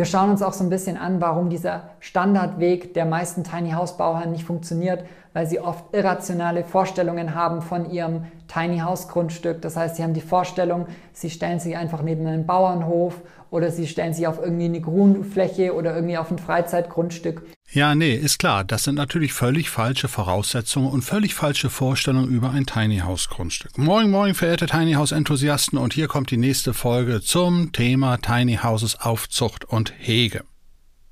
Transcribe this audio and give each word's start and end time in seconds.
Wir 0.00 0.06
schauen 0.06 0.30
uns 0.30 0.40
auch 0.40 0.54
so 0.54 0.64
ein 0.64 0.70
bisschen 0.70 0.96
an, 0.96 1.20
warum 1.20 1.50
dieser 1.50 1.90
Standardweg 1.98 2.94
der 2.94 3.04
meisten 3.04 3.44
Tiny 3.44 3.72
House 3.72 3.98
Bauer 3.98 4.24
nicht 4.24 4.44
funktioniert, 4.44 5.04
weil 5.32 5.46
sie 5.46 5.60
oft 5.60 5.94
irrationale 5.94 6.64
Vorstellungen 6.64 7.34
haben 7.34 7.62
von 7.62 7.90
ihrem 7.90 8.26
Tiny 8.48 8.78
House 8.80 9.08
Grundstück. 9.08 9.62
Das 9.62 9.76
heißt, 9.76 9.96
sie 9.96 10.02
haben 10.02 10.14
die 10.14 10.20
Vorstellung, 10.20 10.86
sie 11.12 11.30
stellen 11.30 11.60
sich 11.60 11.76
einfach 11.76 12.02
neben 12.02 12.26
einen 12.26 12.46
Bauernhof 12.46 13.20
oder 13.50 13.70
sie 13.70 13.86
stellen 13.86 14.12
sich 14.12 14.26
auf 14.26 14.38
irgendwie 14.40 14.66
eine 14.66 14.80
Grünfläche 14.80 15.74
oder 15.74 15.94
irgendwie 15.94 16.18
auf 16.18 16.30
ein 16.30 16.38
Freizeitgrundstück. 16.38 17.42
Ja, 17.72 17.94
nee, 17.94 18.14
ist 18.14 18.38
klar. 18.38 18.64
Das 18.64 18.82
sind 18.84 18.96
natürlich 18.96 19.32
völlig 19.32 19.70
falsche 19.70 20.08
Voraussetzungen 20.08 20.90
und 20.90 21.02
völlig 21.02 21.34
falsche 21.34 21.70
Vorstellungen 21.70 22.28
über 22.28 22.50
ein 22.50 22.66
Tiny 22.66 22.98
House 22.98 23.28
Grundstück. 23.28 23.78
Moin, 23.78 24.10
moin, 24.10 24.34
verehrte 24.34 24.66
Tiny 24.66 24.94
House 24.94 25.12
Enthusiasten 25.12 25.78
und 25.78 25.92
hier 25.92 26.08
kommt 26.08 26.32
die 26.32 26.36
nächste 26.36 26.74
Folge 26.74 27.20
zum 27.20 27.72
Thema 27.72 28.16
Tiny 28.16 28.58
Houses 28.62 29.00
Aufzucht 29.00 29.64
und 29.64 29.92
Hege. 29.98 30.42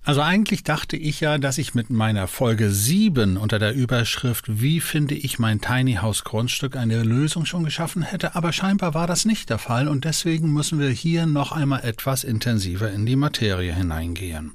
Also 0.08 0.22
eigentlich 0.22 0.64
dachte 0.64 0.96
ich 0.96 1.20
ja, 1.20 1.36
dass 1.36 1.58
ich 1.58 1.74
mit 1.74 1.90
meiner 1.90 2.28
Folge 2.28 2.70
7 2.70 3.36
unter 3.36 3.58
der 3.58 3.74
Überschrift 3.74 4.46
Wie 4.48 4.80
finde 4.80 5.14
ich 5.14 5.38
mein 5.38 5.60
Tiny 5.60 5.96
House 5.96 6.24
Grundstück 6.24 6.76
eine 6.76 7.02
Lösung 7.02 7.44
schon 7.44 7.62
geschaffen 7.62 8.00
hätte, 8.00 8.34
aber 8.34 8.54
scheinbar 8.54 8.94
war 8.94 9.06
das 9.06 9.26
nicht 9.26 9.50
der 9.50 9.58
Fall 9.58 9.86
und 9.86 10.06
deswegen 10.06 10.50
müssen 10.50 10.78
wir 10.78 10.88
hier 10.88 11.26
noch 11.26 11.52
einmal 11.52 11.84
etwas 11.84 12.24
intensiver 12.24 12.90
in 12.90 13.04
die 13.04 13.16
Materie 13.16 13.74
hineingehen. 13.74 14.54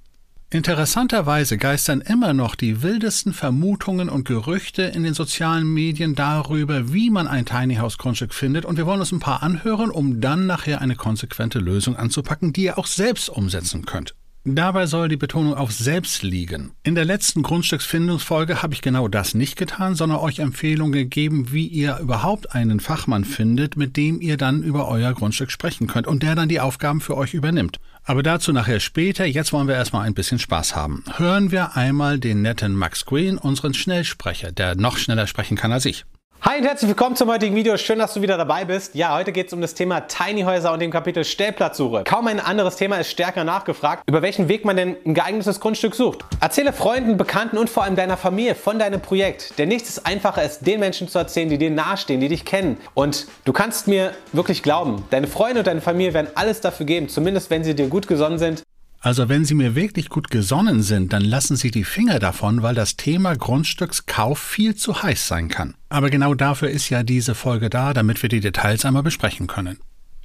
Interessanterweise 0.50 1.60
geistern 1.60 2.02
immer 2.02 2.34
noch 2.34 2.56
die 2.56 2.82
wildesten 2.82 3.32
Vermutungen 3.32 4.10
und 4.10 4.26
Gerüchte 4.26 4.82
in 4.82 5.04
den 5.04 5.14
sozialen 5.14 5.72
Medien 5.72 6.16
darüber, 6.16 6.92
wie 6.92 7.12
man 7.12 7.28
ein 7.28 7.46
Tiny 7.46 7.76
House 7.76 8.00
Grundstück 8.00 8.34
findet 8.34 8.66
und 8.66 8.78
wir 8.78 8.88
wollen 8.88 9.02
uns 9.02 9.12
ein 9.12 9.20
paar 9.20 9.44
anhören, 9.44 9.92
um 9.92 10.20
dann 10.20 10.48
nachher 10.48 10.82
eine 10.82 10.96
konsequente 10.96 11.60
Lösung 11.60 11.96
anzupacken, 11.96 12.54
die 12.54 12.64
ihr 12.64 12.80
auch 12.80 12.88
selbst 12.88 13.30
umsetzen 13.30 13.86
könnt. 13.86 14.16
Dabei 14.46 14.88
soll 14.88 15.08
die 15.08 15.16
Betonung 15.16 15.54
auf 15.54 15.72
selbst 15.72 16.22
liegen. 16.22 16.72
In 16.84 16.96
der 16.96 17.06
letzten 17.06 17.44
Grundstücksfindungsfolge 17.44 18.62
habe 18.62 18.74
ich 18.74 18.82
genau 18.82 19.08
das 19.08 19.36
nicht 19.36 19.56
getan, 19.56 19.96
sondern 19.96 20.20
euch 20.20 20.40
Empfehlungen 20.40 20.92
gegeben, 20.92 21.54
wie 21.54 21.66
ihr 21.66 22.00
überhaupt 22.00 22.54
einen 22.54 22.82
Fachmann 22.82 23.24
findet, 23.24 23.78
mit 23.78 23.96
dem 23.96 24.20
ihr 24.20 24.36
dann 24.36 24.62
über 24.62 24.90
euer 24.90 25.14
Grundstück 25.14 25.50
sprechen 25.50 25.88
könnt 25.88 26.08
und 26.08 26.24
der 26.24 26.36
dann 26.36 26.50
die 26.50 26.60
Aufgaben 26.60 27.00
für 27.00 27.16
euch 27.16 27.34
übernimmt. 27.34 27.80
Aber 28.04 28.22
dazu 28.22 28.52
nachher 28.52 28.82
später, 28.82 29.26
jetzt 29.26 29.54
wollen 29.54 29.70
wir 29.70 29.76
erstmal 29.76 30.06
ein 30.06 30.14
bisschen 30.14 30.40
Spaß 30.40 30.76
haben. 30.76 31.06
Hören 31.16 31.52
wir 31.52 31.78
einmal 31.78 32.20
den 32.20 32.42
netten 32.42 32.76
Max 32.76 33.06
Green, 33.06 33.38
unseren 33.38 33.74
Schnellsprecher, 33.74 34.52
der 34.52 34.76
noch 34.76 34.98
schneller 34.98 35.28
sprechen 35.28 35.56
kann 35.56 35.72
als 35.72 35.86
ich. 35.86 36.04
Hi 36.46 36.58
und 36.58 36.66
herzlich 36.66 36.90
willkommen 36.90 37.16
zum 37.16 37.30
heutigen 37.30 37.56
Video. 37.56 37.78
Schön, 37.78 38.00
dass 38.00 38.14
du 38.14 38.22
wieder 38.22 38.38
dabei 38.38 38.66
bist. 38.66 38.96
Ja, 38.96 39.16
heute 39.16 39.32
geht 39.32 39.48
es 39.48 39.54
um 39.54 39.62
das 39.62 39.76
Thema 39.76 40.02
Tiny 40.02 40.42
Häuser 40.42 40.74
und 40.74 40.82
dem 40.82 40.92
Kapitel 40.92 41.24
Stellplatzsuche. 41.24 42.04
Kaum 42.04 42.28
ein 42.28 42.42
anderes 42.42 42.76
Thema 42.76 42.98
ist 42.98 43.10
stärker 43.10 43.46
nachgefragt, 43.46 44.04
über 44.08 44.22
welchen 44.22 44.50
Weg 44.50 44.66
man 44.66 44.76
denn 44.76 44.98
ein 45.06 45.14
geeignetes 45.14 45.62
Grundstück 45.62 45.96
sucht. 45.96 46.26
Erzähle 46.42 46.74
Freunden, 46.74 47.16
Bekannten 47.16 47.58
und 47.58 47.70
vor 47.70 47.84
allem 47.84 47.96
deiner 47.96 48.18
Familie 48.18 48.56
von 48.56 48.78
deinem 48.78 49.00
Projekt. 49.00 49.58
Denn 49.58 49.70
nichts 49.70 49.88
ist 49.88 50.06
einfacher, 50.06 50.42
als 50.42 50.60
den 50.60 50.82
Menschen 50.82 51.08
zu 51.08 51.18
erzählen, 51.18 51.48
die 51.48 51.58
dir 51.58 51.72
nahestehen, 51.72 52.20
die 52.20 52.28
dich 52.28 52.44
kennen. 52.44 52.78
Und 52.94 53.28
du 53.46 53.54
kannst 53.54 53.88
mir 53.88 54.12
wirklich 54.34 54.64
glauben, 54.64 55.06
deine 55.12 55.28
Freunde 55.28 55.60
und 55.60 55.68
deine 55.68 55.80
Familie 55.80 56.14
werden 56.14 56.28
alles 56.36 56.60
dafür 56.60 56.86
geben, 56.86 57.08
zumindest 57.08 57.52
wenn 57.52 57.64
sie 57.64 57.74
dir 57.74 57.88
gut 57.88 58.06
gesonnen 58.06 58.38
sind, 58.38 58.64
also 59.04 59.28
wenn 59.28 59.44
Sie 59.44 59.54
mir 59.54 59.76
wirklich 59.76 60.08
gut 60.08 60.32
gesonnen 60.32 60.82
sind, 60.82 61.12
dann 61.12 61.24
lassen 61.24 61.58
Sie 61.58 61.72
die 61.72 61.84
Finger 61.84 62.20
davon, 62.20 62.64
weil 62.64 62.74
das 62.74 62.96
Thema 62.96 63.36
Grundstückskauf 63.36 64.40
viel 64.40 64.76
zu 64.76 65.04
heiß 65.04 65.28
sein 65.28 65.50
kann. 65.50 65.76
Aber 65.90 66.10
genau 66.10 66.34
dafür 66.34 66.70
ist 66.70 66.90
ja 66.90 67.04
diese 67.04 67.36
Folge 67.36 67.70
da, 67.70 67.94
damit 67.94 68.22
wir 68.22 68.30
die 68.30 68.40
Details 68.40 68.86
einmal 68.86 69.04
besprechen 69.04 69.48
können. 69.48 69.78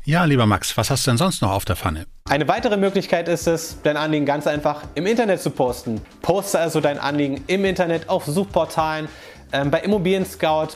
Ja, 0.05 0.25
lieber 0.25 0.47
Max, 0.47 0.77
was 0.77 0.91
hast 0.91 1.05
du 1.05 1.11
denn 1.11 1.19
sonst 1.19 1.43
noch 1.43 1.51
auf 1.51 1.65
der 1.65 1.75
Pfanne? 1.75 2.07
Eine 2.31 2.47
weitere 2.47 2.77
Möglichkeit 2.77 3.27
ist 3.29 3.49
es, 3.49 3.79
dein 3.83 3.97
Anliegen 3.97 4.25
ganz 4.25 4.47
einfach 4.47 4.85
im 4.95 5.07
Internet 5.07 5.43
zu 5.43 5.51
posten. 5.51 6.01
Poste 6.23 6.61
also 6.61 6.81
dein 6.81 6.99
Anliegen 6.99 7.43
im 7.49 7.65
Internet 7.65 8.09
auf 8.09 8.27
Suchportalen, 8.27 9.09
ähm, 9.53 9.73
bei 9.73 9.81
Immobilien 9.81 10.25
Scout, 10.25 10.69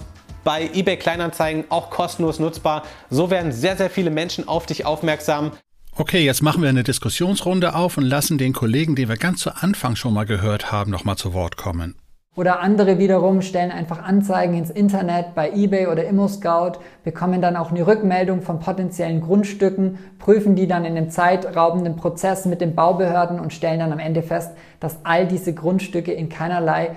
bei 0.43 0.69
eBay 0.75 0.97
Kleinanzeigen 0.97 1.67
auch 1.69 1.89
kostenlos 1.89 2.41
nutzbar. 2.41 2.83
So 3.11 3.31
werden 3.31 3.53
sehr, 3.53 3.77
sehr 3.77 3.91
viele 3.91 4.11
Menschen 4.11 4.49
auf 4.49 4.67
dich 4.67 4.85
aufmerksam. 4.85 5.53
Okay, 5.95 6.25
jetzt 6.25 6.43
machen 6.43 6.63
wir 6.63 6.71
eine 6.71 6.85
Diskussionsrunde 6.85 7.75
auf 7.75 7.99
und 7.99 8.05
lassen 8.05 8.39
den 8.39 8.55
Kollegen, 8.55 8.97
den 8.97 9.11
wir 9.11 9.19
ganz 9.19 9.41
zu 9.41 9.51
Anfang 9.55 9.95
schon 9.95 10.15
mal 10.15 10.25
gehört 10.25 10.73
haben, 10.73 10.91
nochmal 10.91 11.17
zu 11.17 11.35
Wort 11.35 11.59
kommen. 11.59 11.97
Oder 12.35 12.61
andere 12.61 12.99
wiederum 12.99 13.43
stellen 13.43 13.71
einfach 13.71 14.03
Anzeigen 14.03 14.55
ins 14.55 14.71
Internet 14.71 15.35
bei 15.35 15.53
eBay 15.53 15.89
oder 15.89 16.07
ImmoScout, 16.07 16.79
bekommen 17.05 17.43
dann 17.43 17.57
auch 17.57 17.71
eine 17.71 17.87
Rückmeldung 17.87 18.41
von 18.41 18.59
potenziellen 18.59 19.21
Grundstücken, 19.21 19.99
prüfen 20.19 20.57
die 20.57 20.67
dann 20.67 20.87
in 20.87 20.97
einem 20.97 21.11
zeitraubenden 21.11 21.97
Prozess 21.97 22.47
mit 22.47 22.63
den 22.63 22.75
Baubehörden 22.75 23.39
und 23.39 23.53
stellen 23.53 23.81
dann 23.81 23.93
am 23.93 23.99
Ende 23.99 24.23
fest, 24.23 24.53
dass 24.81 25.05
all 25.05 25.27
diese 25.27 25.53
Grundstücke 25.53 26.13
in 26.13 26.31
keinerlei 26.31 26.97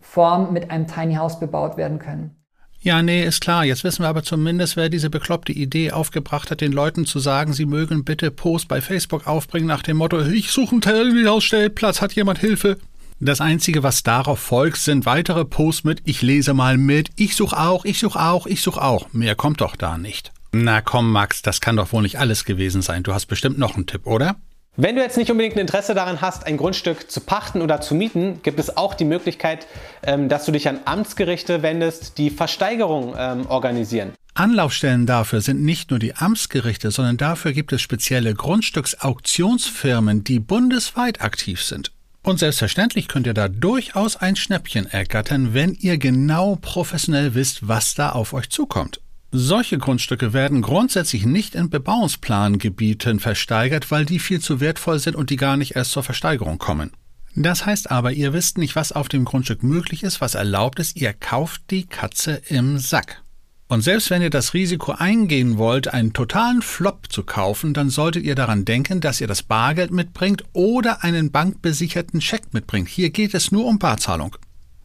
Form 0.00 0.52
mit 0.52 0.70
einem 0.70 0.86
Tiny 0.86 1.16
House 1.16 1.40
bebaut 1.40 1.76
werden 1.76 1.98
können. 1.98 2.36
Ja, 2.80 3.02
nee, 3.02 3.24
ist 3.24 3.40
klar. 3.40 3.64
Jetzt 3.64 3.84
wissen 3.84 4.02
wir 4.02 4.08
aber 4.08 4.22
zumindest, 4.22 4.76
wer 4.76 4.88
diese 4.88 5.10
bekloppte 5.10 5.52
Idee 5.52 5.90
aufgebracht 5.90 6.50
hat, 6.50 6.60
den 6.60 6.72
Leuten 6.72 7.06
zu 7.06 7.18
sagen, 7.18 7.52
sie 7.52 7.66
mögen 7.66 8.04
bitte 8.04 8.30
Post 8.30 8.68
bei 8.68 8.80
Facebook 8.80 9.26
aufbringen 9.26 9.66
nach 9.66 9.82
dem 9.82 9.96
Motto, 9.96 10.20
ich 10.20 10.50
suche 10.50 10.72
einen 10.72 10.80
Tiny-Haus-Stellplatz, 10.80 12.00
hat 12.00 12.12
jemand 12.12 12.38
Hilfe? 12.38 12.78
Das 13.18 13.40
Einzige, 13.40 13.82
was 13.82 14.02
darauf 14.02 14.38
folgt, 14.38 14.76
sind 14.76 15.06
weitere 15.06 15.46
Posts 15.46 15.84
mit 15.84 16.02
Ich 16.04 16.20
lese 16.20 16.52
mal 16.52 16.76
mit, 16.76 17.08
ich 17.16 17.34
suche 17.34 17.58
auch, 17.58 17.86
ich 17.86 17.98
suche 17.98 18.20
auch, 18.20 18.46
ich 18.46 18.60
suche 18.60 18.82
auch. 18.82 19.10
Mehr 19.12 19.34
kommt 19.34 19.62
doch 19.62 19.74
da 19.74 19.96
nicht. 19.96 20.32
Na 20.52 20.80
komm, 20.82 21.10
Max, 21.10 21.42
das 21.42 21.60
kann 21.60 21.76
doch 21.76 21.92
wohl 21.92 22.02
nicht 22.02 22.18
alles 22.18 22.44
gewesen 22.44 22.82
sein. 22.82 23.02
Du 23.02 23.14
hast 23.14 23.26
bestimmt 23.26 23.58
noch 23.58 23.74
einen 23.74 23.86
Tipp, 23.86 24.06
oder? 24.06 24.36
Wenn 24.78 24.94
du 24.94 25.00
jetzt 25.00 25.16
nicht 25.16 25.30
unbedingt 25.30 25.56
ein 25.56 25.60
Interesse 25.60 25.94
daran 25.94 26.20
hast, 26.20 26.46
ein 26.46 26.58
Grundstück 26.58 27.10
zu 27.10 27.20
pachten 27.20 27.62
oder 27.62 27.80
zu 27.80 27.94
mieten, 27.94 28.40
gibt 28.42 28.60
es 28.60 28.76
auch 28.76 28.92
die 28.92 29.06
Möglichkeit, 29.06 29.66
ähm, 30.02 30.28
dass 30.28 30.44
du 30.44 30.52
dich 30.52 30.68
an 30.68 30.80
Amtsgerichte 30.84 31.62
wendest, 31.62 32.18
die 32.18 32.28
Versteigerung 32.28 33.14
ähm, 33.18 33.46
organisieren. 33.46 34.12
Anlaufstellen 34.34 35.06
dafür 35.06 35.40
sind 35.40 35.62
nicht 35.62 35.88
nur 35.88 35.98
die 35.98 36.14
Amtsgerichte, 36.14 36.90
sondern 36.90 37.16
dafür 37.16 37.54
gibt 37.54 37.72
es 37.72 37.80
spezielle 37.80 38.34
Grundstücksauktionsfirmen, 38.34 40.24
die 40.24 40.40
bundesweit 40.40 41.22
aktiv 41.22 41.62
sind. 41.62 41.90
Und 42.22 42.38
selbstverständlich 42.38 43.08
könnt 43.08 43.26
ihr 43.26 43.34
da 43.34 43.48
durchaus 43.48 44.16
ein 44.16 44.36
Schnäppchen 44.36 44.84
ergattern, 44.84 45.54
wenn 45.54 45.72
ihr 45.72 45.96
genau 45.96 46.58
professionell 46.60 47.34
wisst, 47.34 47.66
was 47.66 47.94
da 47.94 48.10
auf 48.10 48.34
euch 48.34 48.50
zukommt. 48.50 49.00
Solche 49.32 49.78
Grundstücke 49.78 50.32
werden 50.32 50.62
grundsätzlich 50.62 51.26
nicht 51.26 51.54
in 51.54 51.68
Bebauungsplangebieten 51.68 53.20
versteigert, 53.20 53.90
weil 53.90 54.04
die 54.04 54.18
viel 54.18 54.40
zu 54.40 54.60
wertvoll 54.60 54.98
sind 54.98 55.16
und 55.16 55.30
die 55.30 55.36
gar 55.36 55.56
nicht 55.56 55.76
erst 55.76 55.90
zur 55.90 56.04
Versteigerung 56.04 56.58
kommen. 56.58 56.92
Das 57.34 57.66
heißt 57.66 57.90
aber, 57.90 58.12
ihr 58.12 58.32
wisst 58.32 58.56
nicht, 58.56 58.76
was 58.76 58.92
auf 58.92 59.08
dem 59.08 59.26
Grundstück 59.26 59.62
möglich 59.62 60.04
ist, 60.04 60.22
was 60.22 60.34
erlaubt 60.34 60.78
ist, 60.78 60.96
ihr 60.96 61.12
kauft 61.12 61.70
die 61.70 61.84
Katze 61.84 62.40
im 62.48 62.78
Sack. 62.78 63.22
Und 63.68 63.82
selbst 63.82 64.10
wenn 64.10 64.22
ihr 64.22 64.30
das 64.30 64.54
Risiko 64.54 64.92
eingehen 64.92 65.58
wollt, 65.58 65.92
einen 65.92 66.12
totalen 66.12 66.62
Flop 66.62 67.12
zu 67.12 67.24
kaufen, 67.24 67.74
dann 67.74 67.90
solltet 67.90 68.24
ihr 68.24 68.36
daran 68.36 68.64
denken, 68.64 69.00
dass 69.00 69.20
ihr 69.20 69.26
das 69.26 69.42
Bargeld 69.42 69.90
mitbringt 69.90 70.44
oder 70.52 71.02
einen 71.02 71.32
bankbesicherten 71.32 72.20
Scheck 72.20 72.54
mitbringt. 72.54 72.88
Hier 72.88 73.10
geht 73.10 73.34
es 73.34 73.50
nur 73.50 73.66
um 73.66 73.80
Barzahlung. 73.80 74.36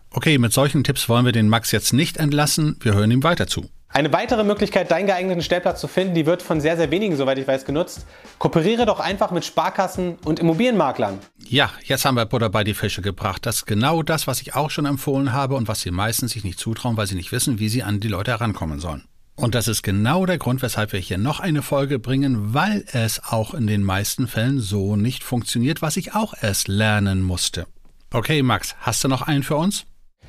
Okay, 0.10 0.40
mit 0.40 0.52
solchen 0.52 0.84
Tipps 0.84 1.08
wollen 1.08 1.26
wir 1.26 1.32
den 1.32 1.48
Max 1.48 1.72
jetzt 1.72 1.94
nicht 1.94 2.18
entlassen, 2.18 2.76
wir 2.82 2.96
hören 2.96 3.12
ihm 3.12 3.24
weiter 3.24 3.48
zu. 3.48 3.70
Eine 3.94 4.14
weitere 4.14 4.46
Möglichkeit, 4.46 4.90
deinen 4.90 5.08
geeigneten 5.08 5.42
Stellplatz 5.42 5.82
zu 5.82 5.90
finden, 5.90 6.16
die 6.16 6.26
wird 6.26 6.42
von 6.42 6.62
sehr, 6.62 6.78
sehr 6.78 6.92
wenigen, 6.92 7.18
soweit 7.18 7.38
ich 7.38 7.48
weiß, 7.48 7.66
genutzt. 7.66 8.06
Kooperiere 8.40 8.86
doch 8.86 9.02
einfach 9.02 9.32
mit 9.32 9.44
Sparkassen 9.44 10.18
und 10.24 10.40
Immobilienmaklern. 10.40 11.20
Ja, 11.50 11.72
jetzt 11.84 12.06
haben 12.06 12.16
wir 12.16 12.26
Butter 12.26 12.50
bei 12.50 12.64
die 12.64 12.74
Fische 12.74 13.02
gebracht. 13.02 13.46
Das 13.46 13.58
ist 13.58 13.66
genau 13.66 14.02
das, 14.02 14.28
was 14.28 14.42
ich 14.42 14.56
auch 14.56 14.70
schon 14.70 14.86
empfohlen 14.86 15.34
habe 15.34 15.56
und 15.56 15.68
was 15.68 15.82
die 15.82 15.92
meisten 15.92 16.30
sich 16.30 16.46
nicht 16.46 16.58
zutrauen, 16.58 16.96
weil 16.96 17.08
sie 17.08 17.16
nicht 17.16 17.34
wissen, 17.34 17.60
wie 17.60 17.68
sie 17.68 17.84
an 17.84 18.00
die 18.00 18.08
Leute 18.08 18.32
herankommen 18.32 18.80
sollen. 18.80 19.04
Und 19.36 19.56
das 19.56 19.68
ist 19.68 19.82
genau 19.82 20.26
der 20.26 20.38
Grund, 20.38 20.62
weshalb 20.62 20.94
wir 20.94 21.00
hier 21.00 21.18
noch 21.18 21.42
eine 21.42 21.62
Folge 21.62 22.00
bringen, 22.00 22.54
weil 22.54 22.86
es 22.94 23.22
auch 23.22 23.54
in 23.54 23.68
den 23.68 23.84
meisten 23.84 24.28
Fällen 24.28 24.62
so 24.62 24.96
nicht 24.96 25.24
funktioniert, 25.24 25.82
was 25.82 25.98
ich 25.98 26.14
auch 26.14 26.34
erst 26.40 26.70
lernen 26.70 27.22
musste. 27.24 27.66
Okay, 28.14 28.42
Max, 28.42 28.76
hast 28.80 29.04
du 29.04 29.10
noch 29.10 29.24
einen 29.24 29.44
für 29.44 29.58
uns? 29.58 29.86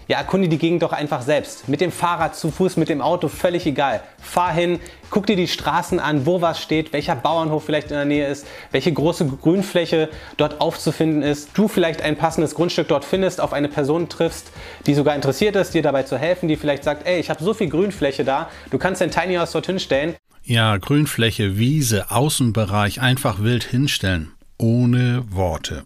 Ja, 0.09 0.19
erkunde 0.19 0.49
die 0.49 0.59
Gegend 0.59 0.83
doch 0.83 0.93
einfach 0.93 1.23
selbst. 1.23 1.69
Mit 1.69 1.81
dem 1.81 1.93
Fahrrad, 1.93 2.37
zu 2.37 2.51
Fuß, 2.51 2.77
mit 2.77 2.89
dem 2.89 3.01
Auto, 3.01 3.29
völlig 3.29 3.67
egal. 3.67 4.03
Fahr 4.21 4.53
hin, 4.53 4.81
guck 5.11 5.27
dir 5.27 5.37
die 5.37 5.49
Straßen 5.49 6.01
an, 6.01 6.27
wo 6.27 6.41
was 6.41 6.61
steht, 6.61 6.93
welcher 6.93 7.15
Bauernhof 7.15 7.65
vielleicht 7.65 7.91
in 7.91 7.97
der 7.97 8.05
Nähe 8.05 8.27
ist, 8.27 8.47
welche 8.71 8.93
große 8.93 9.27
Grünfläche 9.27 10.09
dort 10.37 10.61
aufzufinden 10.61 11.23
ist. 11.23 11.51
Du 11.55 11.69
vielleicht 11.69 12.03
ein 12.03 12.17
passendes 12.17 12.55
Grundstück 12.55 12.89
dort 12.89 13.05
findest, 13.05 13.41
auf 13.41 13.53
eine 13.53 13.69
Person 13.69 14.09
triffst, 14.09 14.51
die 14.87 14.95
sogar 14.95 15.15
interessiert 15.15 15.57
ist, 15.57 15.75
dir 15.75 15.83
dabei 15.83 16.03
zu 16.03 16.19
helfen, 16.19 16.49
die 16.49 16.57
vielleicht 16.57 16.85
sagt, 16.85 17.07
ey, 17.07 17.21
ich 17.21 17.31
habe 17.31 17.43
so 17.43 17.55
viel 17.55 17.69
Grünfläche 17.69 18.25
da, 18.25 18.51
du 18.71 18.79
kannst 18.79 19.01
dein 19.01 19.11
Tiny 19.11 19.35
House 19.37 19.53
dort 19.53 19.67
hinstellen. 19.67 20.17
Ja, 20.45 20.77
Grünfläche, 20.77 21.57
Wiese, 21.57 22.11
Außenbereich 22.11 23.01
einfach 23.01 23.41
wild 23.43 23.63
hinstellen. 23.63 24.33
Ohne 24.59 25.25
Worte. 25.31 25.85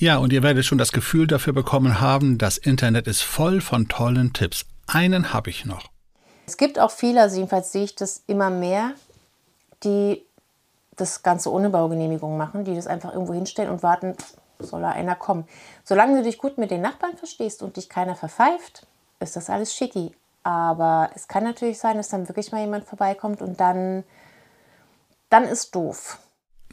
Ja, 0.00 0.16
und 0.16 0.32
ihr 0.32 0.42
werdet 0.42 0.64
schon 0.64 0.78
das 0.78 0.92
Gefühl 0.92 1.26
dafür 1.26 1.52
bekommen 1.52 2.00
haben, 2.00 2.38
das 2.38 2.56
Internet 2.56 3.06
ist 3.06 3.20
voll 3.20 3.60
von 3.60 3.86
tollen 3.86 4.32
Tipps. 4.32 4.64
Einen 4.86 5.34
habe 5.34 5.50
ich 5.50 5.66
noch. 5.66 5.90
Es 6.46 6.56
gibt 6.56 6.78
auch 6.78 6.90
viele, 6.90 7.20
also 7.20 7.36
jedenfalls 7.36 7.70
sehe 7.70 7.84
ich 7.84 7.96
das 7.96 8.22
immer 8.26 8.48
mehr, 8.48 8.94
die 9.84 10.24
das 10.96 11.22
Ganze 11.22 11.52
ohne 11.52 11.68
Baugenehmigung 11.68 12.38
machen, 12.38 12.64
die 12.64 12.74
das 12.74 12.86
einfach 12.86 13.12
irgendwo 13.12 13.34
hinstellen 13.34 13.70
und 13.70 13.82
warten, 13.82 14.14
soll 14.58 14.80
da 14.80 14.88
einer 14.88 15.16
kommen. 15.16 15.44
Solange 15.84 16.16
du 16.16 16.22
dich 16.22 16.38
gut 16.38 16.56
mit 16.56 16.70
den 16.70 16.80
Nachbarn 16.80 17.18
verstehst 17.18 17.62
und 17.62 17.76
dich 17.76 17.90
keiner 17.90 18.16
verpfeift, 18.16 18.86
ist 19.20 19.36
das 19.36 19.50
alles 19.50 19.74
schicki. 19.74 20.12
Aber 20.44 21.10
es 21.14 21.28
kann 21.28 21.44
natürlich 21.44 21.78
sein, 21.78 21.98
dass 21.98 22.08
dann 22.08 22.26
wirklich 22.26 22.52
mal 22.52 22.62
jemand 22.62 22.86
vorbeikommt 22.86 23.42
und 23.42 23.60
dann, 23.60 24.04
dann 25.28 25.44
ist 25.44 25.74
doof. 25.74 26.18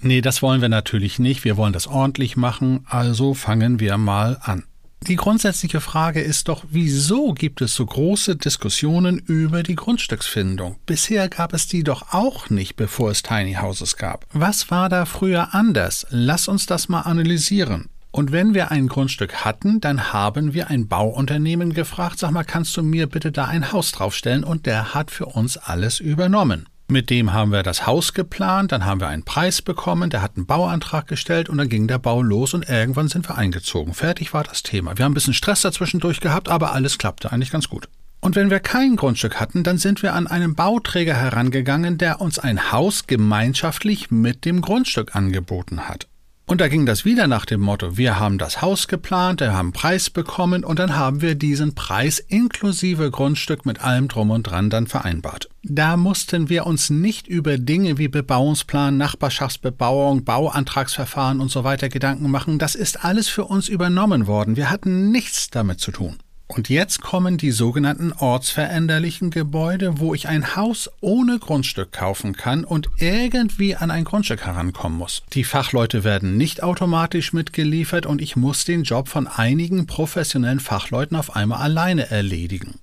Nee, 0.02 0.22
das 0.22 0.42
wollen 0.42 0.62
wir 0.62 0.70
natürlich 0.70 1.20
nicht. 1.20 1.44
Wir 1.44 1.58
wollen 1.58 1.74
das 1.74 1.88
ordentlich 1.88 2.38
machen. 2.38 2.86
Also 2.88 3.34
fangen 3.34 3.80
wir 3.80 3.98
mal 3.98 4.38
an. 4.42 4.64
Die 5.02 5.16
grundsätzliche 5.16 5.80
Frage 5.80 6.22
ist 6.22 6.50
doch, 6.50 6.66
wieso 6.70 7.34
gibt 7.34 7.62
es 7.62 7.76
so 7.76 7.86
große 7.86 8.36
Diskussionen 8.36 9.20
über 9.20 9.64
die 9.64 9.76
Grundstücksfindung? 9.76 10.78
Bisher 10.86 11.30
gab 11.30 11.54
es 11.54 11.68
die 11.68 11.84
doch 11.84 12.14
auch 12.14 12.50
nicht, 12.50 12.76
bevor 12.76 13.12
es 13.12 13.22
Tiny 13.22 13.54
Houses 13.54 13.96
gab. 13.96 14.26
Was 14.34 14.70
war 14.72 14.90
da 14.90 15.06
früher 15.06 15.54
anders? 15.54 16.08
Lass 16.10 16.48
uns 16.48 16.66
das 16.66 16.90
mal 16.90 17.02
analysieren. 17.02 17.90
Und 18.12 18.32
wenn 18.32 18.56
wir 18.56 18.72
ein 18.72 18.88
Grundstück 18.88 19.46
hatten, 19.46 19.80
dann 19.80 20.12
haben 20.12 20.54
wir 20.54 20.70
ein 20.70 20.88
Bauunternehmen 20.88 21.74
gefragt, 21.74 22.18
sag 22.18 22.32
mal, 22.32 22.44
kannst 22.44 22.76
du 22.76 22.82
mir 22.82 23.08
bitte 23.08 23.32
da 23.32 23.46
ein 23.46 23.72
Haus 23.72 23.92
draufstellen? 23.92 24.44
Und 24.44 24.66
der 24.66 24.96
hat 24.96 25.12
für 25.12 25.28
uns 25.28 25.58
alles 25.58 26.00
übernommen. 26.00 26.68
Mit 26.89 27.10
dem 27.10 27.34
haben 27.34 27.51
wir 27.51 27.63
das 27.63 27.86
Haus 27.86 28.13
geplant, 28.13 28.72
dann 28.72 28.86
haben 28.86 29.01
wir 29.01 29.10
einen 29.10 29.24
Preis 29.24 29.62
bekommen, 29.62 30.10
der 30.10 30.22
hat 30.22 30.38
einen 30.38 30.45
Bauantrag 30.45 31.06
gestellt 31.06 31.50
und 31.50 31.57
dann 31.57 31.68
ging 31.68 31.89
der 31.89 32.00
Bau 32.00 32.22
los 32.22 32.54
und 32.54 32.69
irgendwann 32.69 33.10
sind 33.10 33.28
wir 33.28 33.38
eingezogen. 33.38 33.94
Fertig 33.94 34.34
war 34.34 34.45
das 34.45 34.63
Thema. 34.63 34.98
Wir 34.98 35.04
haben 35.04 35.12
ein 35.12 35.13
bisschen 35.13 35.34
Stress 35.34 35.63
dazwischendurch 35.63 36.22
gehabt, 36.22 36.48
aber 36.48 36.72
alles 36.72 36.98
klappte 36.98 37.30
eigentlich 37.30 37.51
ganz 37.51 37.68
gut. 37.68 37.89
Und 38.22 38.38
wenn 38.38 38.50
wir 38.50 38.62
kein 38.62 38.95
Grundstück 38.95 39.38
hatten, 39.38 39.63
dann 39.63 39.78
sind 39.78 40.01
wir 40.01 40.13
an 40.13 40.28
einen 40.28 40.56
Bauträger 40.56 41.13
herangegangen, 41.13 41.98
der 41.98 42.22
uns 42.22 42.39
ein 42.39 42.72
Haus 42.72 43.06
gemeinschaftlich 43.06 44.10
mit 44.10 44.45
dem 44.45 44.62
Grundstück 44.62 45.13
angeboten 45.13 45.90
hat. 45.90 46.07
Und 46.50 46.62
da 46.62 46.70
ging 46.70 46.86
das 46.86 47.04
wieder 47.04 47.28
nach 47.28 47.46
dem 47.46 47.60
Motto, 47.60 47.98
wir 47.98 48.22
haben 48.22 48.38
das 48.38 48.62
Haus 48.62 48.88
geplant, 48.88 49.42
wir 49.42 49.54
haben 49.54 49.74
Preis 49.74 50.10
bekommen 50.10 50.64
und 50.64 50.80
dann 50.80 50.96
haben 50.96 51.22
wir 51.22 51.36
diesen 51.36 51.76
Preis 51.76 52.20
inklusive 52.20 53.12
Grundstück 53.12 53.66
mit 53.66 53.84
allem 53.84 54.08
drum 54.08 54.32
und 54.32 54.44
dran 54.44 54.70
dann 54.70 54.88
vereinbart. 54.88 55.50
Da 55.64 55.98
mussten 55.98 56.48
wir 56.48 56.66
uns 56.66 56.90
nicht 56.90 57.28
über 57.28 57.58
Dinge 57.58 57.98
wie 57.98 58.08
Bebauungsplan, 58.08 58.96
Nachbarschaftsbebauung, 58.96 60.24
Bauantragsverfahren 60.24 61.42
und 61.42 61.52
so 61.52 61.66
weiter 61.66 61.90
Gedanken 61.90 62.32
machen. 62.32 62.60
Das 62.60 62.76
ist 62.76 63.04
alles 63.04 63.28
für 63.28 63.44
uns 63.44 63.68
übernommen 63.68 64.26
worden. 64.26 64.56
Wir 64.56 64.70
hatten 64.70 65.12
nichts 65.12 65.50
damit 65.50 65.82
zu 65.82 65.92
tun. 65.92 66.16
Und 66.48 66.70
jetzt 66.70 67.02
kommen 67.02 67.38
die 67.38 67.52
sogenannten 67.52 68.14
ortsveränderlichen 68.14 69.32
Gebäude, 69.32 70.00
wo 70.00 70.14
ich 70.14 70.30
ein 70.30 70.56
Haus 70.56 70.90
ohne 71.02 71.40
Grundstück 71.40 71.92
kaufen 71.92 72.34
kann 72.34 72.64
und 72.64 72.90
irgendwie 72.98 73.76
an 73.76 73.92
ein 73.92 74.06
Grundstück 74.06 74.46
herankommen 74.46 74.98
muss. 74.98 75.24
Die 75.34 75.44
Fachleute 75.44 76.06
werden 76.06 76.38
nicht 76.38 76.64
automatisch 76.64 77.34
mitgeliefert 77.34 78.06
und 78.06 78.22
ich 78.22 78.38
muss 78.38 78.64
den 78.64 78.84
Job 78.84 79.10
von 79.10 79.28
einigen 79.28 79.88
professionellen 79.88 80.62
Fachleuten 80.62 81.18
auf 81.18 81.36
einmal 81.36 81.62
alleine 81.62 82.10
erledigen. 82.10 82.80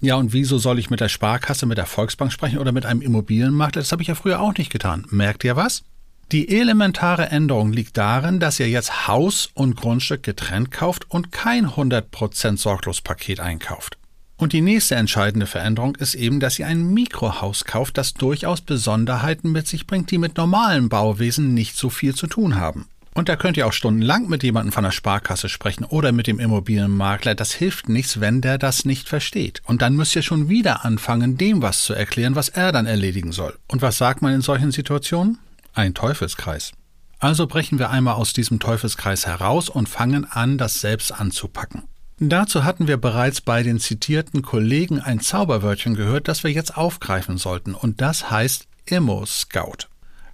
Ja, 0.00 0.14
und 0.14 0.32
wieso 0.32 0.58
soll 0.58 0.78
ich 0.78 0.90
mit 0.90 1.00
der 1.00 1.08
Sparkasse, 1.08 1.66
mit 1.66 1.76
der 1.76 1.86
Volksbank 1.86 2.32
sprechen 2.32 2.58
oder 2.58 2.70
mit 2.70 2.86
einem 2.86 3.02
Immobilienmakler? 3.02 3.82
Das 3.82 3.90
habe 3.90 4.02
ich 4.02 4.08
ja 4.08 4.14
früher 4.14 4.40
auch 4.40 4.54
nicht 4.56 4.70
getan. 4.70 5.04
Merkt 5.10 5.42
ihr 5.42 5.56
was? 5.56 5.82
Die 6.30 6.60
elementare 6.60 7.30
Änderung 7.30 7.72
liegt 7.72 7.96
darin, 7.96 8.38
dass 8.38 8.60
ihr 8.60 8.68
jetzt 8.68 9.08
Haus 9.08 9.48
und 9.54 9.76
Grundstück 9.76 10.22
getrennt 10.22 10.70
kauft 10.70 11.10
und 11.10 11.32
kein 11.32 11.68
100% 11.68 12.58
Sorglospaket 12.58 13.40
einkauft. 13.40 13.96
Und 14.36 14.52
die 14.52 14.60
nächste 14.60 14.94
entscheidende 14.96 15.46
Veränderung 15.46 15.96
ist 15.96 16.14
eben, 16.14 16.38
dass 16.38 16.58
ihr 16.58 16.66
ein 16.66 16.92
Mikrohaus 16.92 17.64
kauft, 17.64 17.96
das 17.96 18.12
durchaus 18.12 18.60
Besonderheiten 18.60 19.52
mit 19.52 19.66
sich 19.66 19.86
bringt, 19.86 20.10
die 20.10 20.18
mit 20.18 20.36
normalen 20.36 20.90
Bauwesen 20.90 21.54
nicht 21.54 21.78
so 21.78 21.88
viel 21.88 22.14
zu 22.14 22.26
tun 22.26 22.56
haben. 22.56 22.86
Und 23.14 23.30
da 23.30 23.36
könnt 23.36 23.56
ihr 23.56 23.66
auch 23.66 23.72
stundenlang 23.72 24.28
mit 24.28 24.42
jemandem 24.42 24.72
von 24.72 24.84
der 24.84 24.92
Sparkasse 24.92 25.48
sprechen 25.48 25.84
oder 25.84 26.12
mit 26.12 26.26
dem 26.26 26.38
Immobilienmakler. 26.38 27.36
Das 27.36 27.52
hilft 27.52 27.88
nichts, 27.88 28.20
wenn 28.20 28.42
der 28.42 28.58
das 28.58 28.84
nicht 28.84 29.08
versteht. 29.08 29.62
Und 29.64 29.80
dann 29.80 29.96
müsst 29.96 30.14
ihr 30.14 30.22
schon 30.22 30.50
wieder 30.50 30.84
anfangen, 30.84 31.38
dem 31.38 31.62
was 31.62 31.84
zu 31.84 31.94
erklären, 31.94 32.36
was 32.36 32.50
er 32.50 32.70
dann 32.70 32.86
erledigen 32.86 33.32
soll. 33.32 33.58
Und 33.66 33.80
was 33.80 33.96
sagt 33.96 34.20
man 34.20 34.34
in 34.34 34.42
solchen 34.42 34.72
Situationen? 34.72 35.38
Ein 35.74 35.94
Teufelskreis. 35.94 36.72
Also 37.18 37.46
brechen 37.46 37.78
wir 37.78 37.90
einmal 37.90 38.14
aus 38.14 38.32
diesem 38.32 38.60
Teufelskreis 38.60 39.26
heraus 39.26 39.68
und 39.68 39.88
fangen 39.88 40.24
an, 40.24 40.58
das 40.58 40.80
selbst 40.80 41.12
anzupacken. 41.12 41.84
Dazu 42.20 42.64
hatten 42.64 42.88
wir 42.88 42.96
bereits 42.96 43.40
bei 43.40 43.62
den 43.62 43.78
zitierten 43.78 44.42
Kollegen 44.42 45.00
ein 45.00 45.20
Zauberwörtchen 45.20 45.94
gehört, 45.94 46.26
das 46.26 46.42
wir 46.42 46.50
jetzt 46.50 46.76
aufgreifen 46.76 47.38
sollten, 47.38 47.74
und 47.74 48.00
das 48.00 48.30
heißt 48.30 48.66
Immo 48.86 49.24
Scout. 49.24 49.86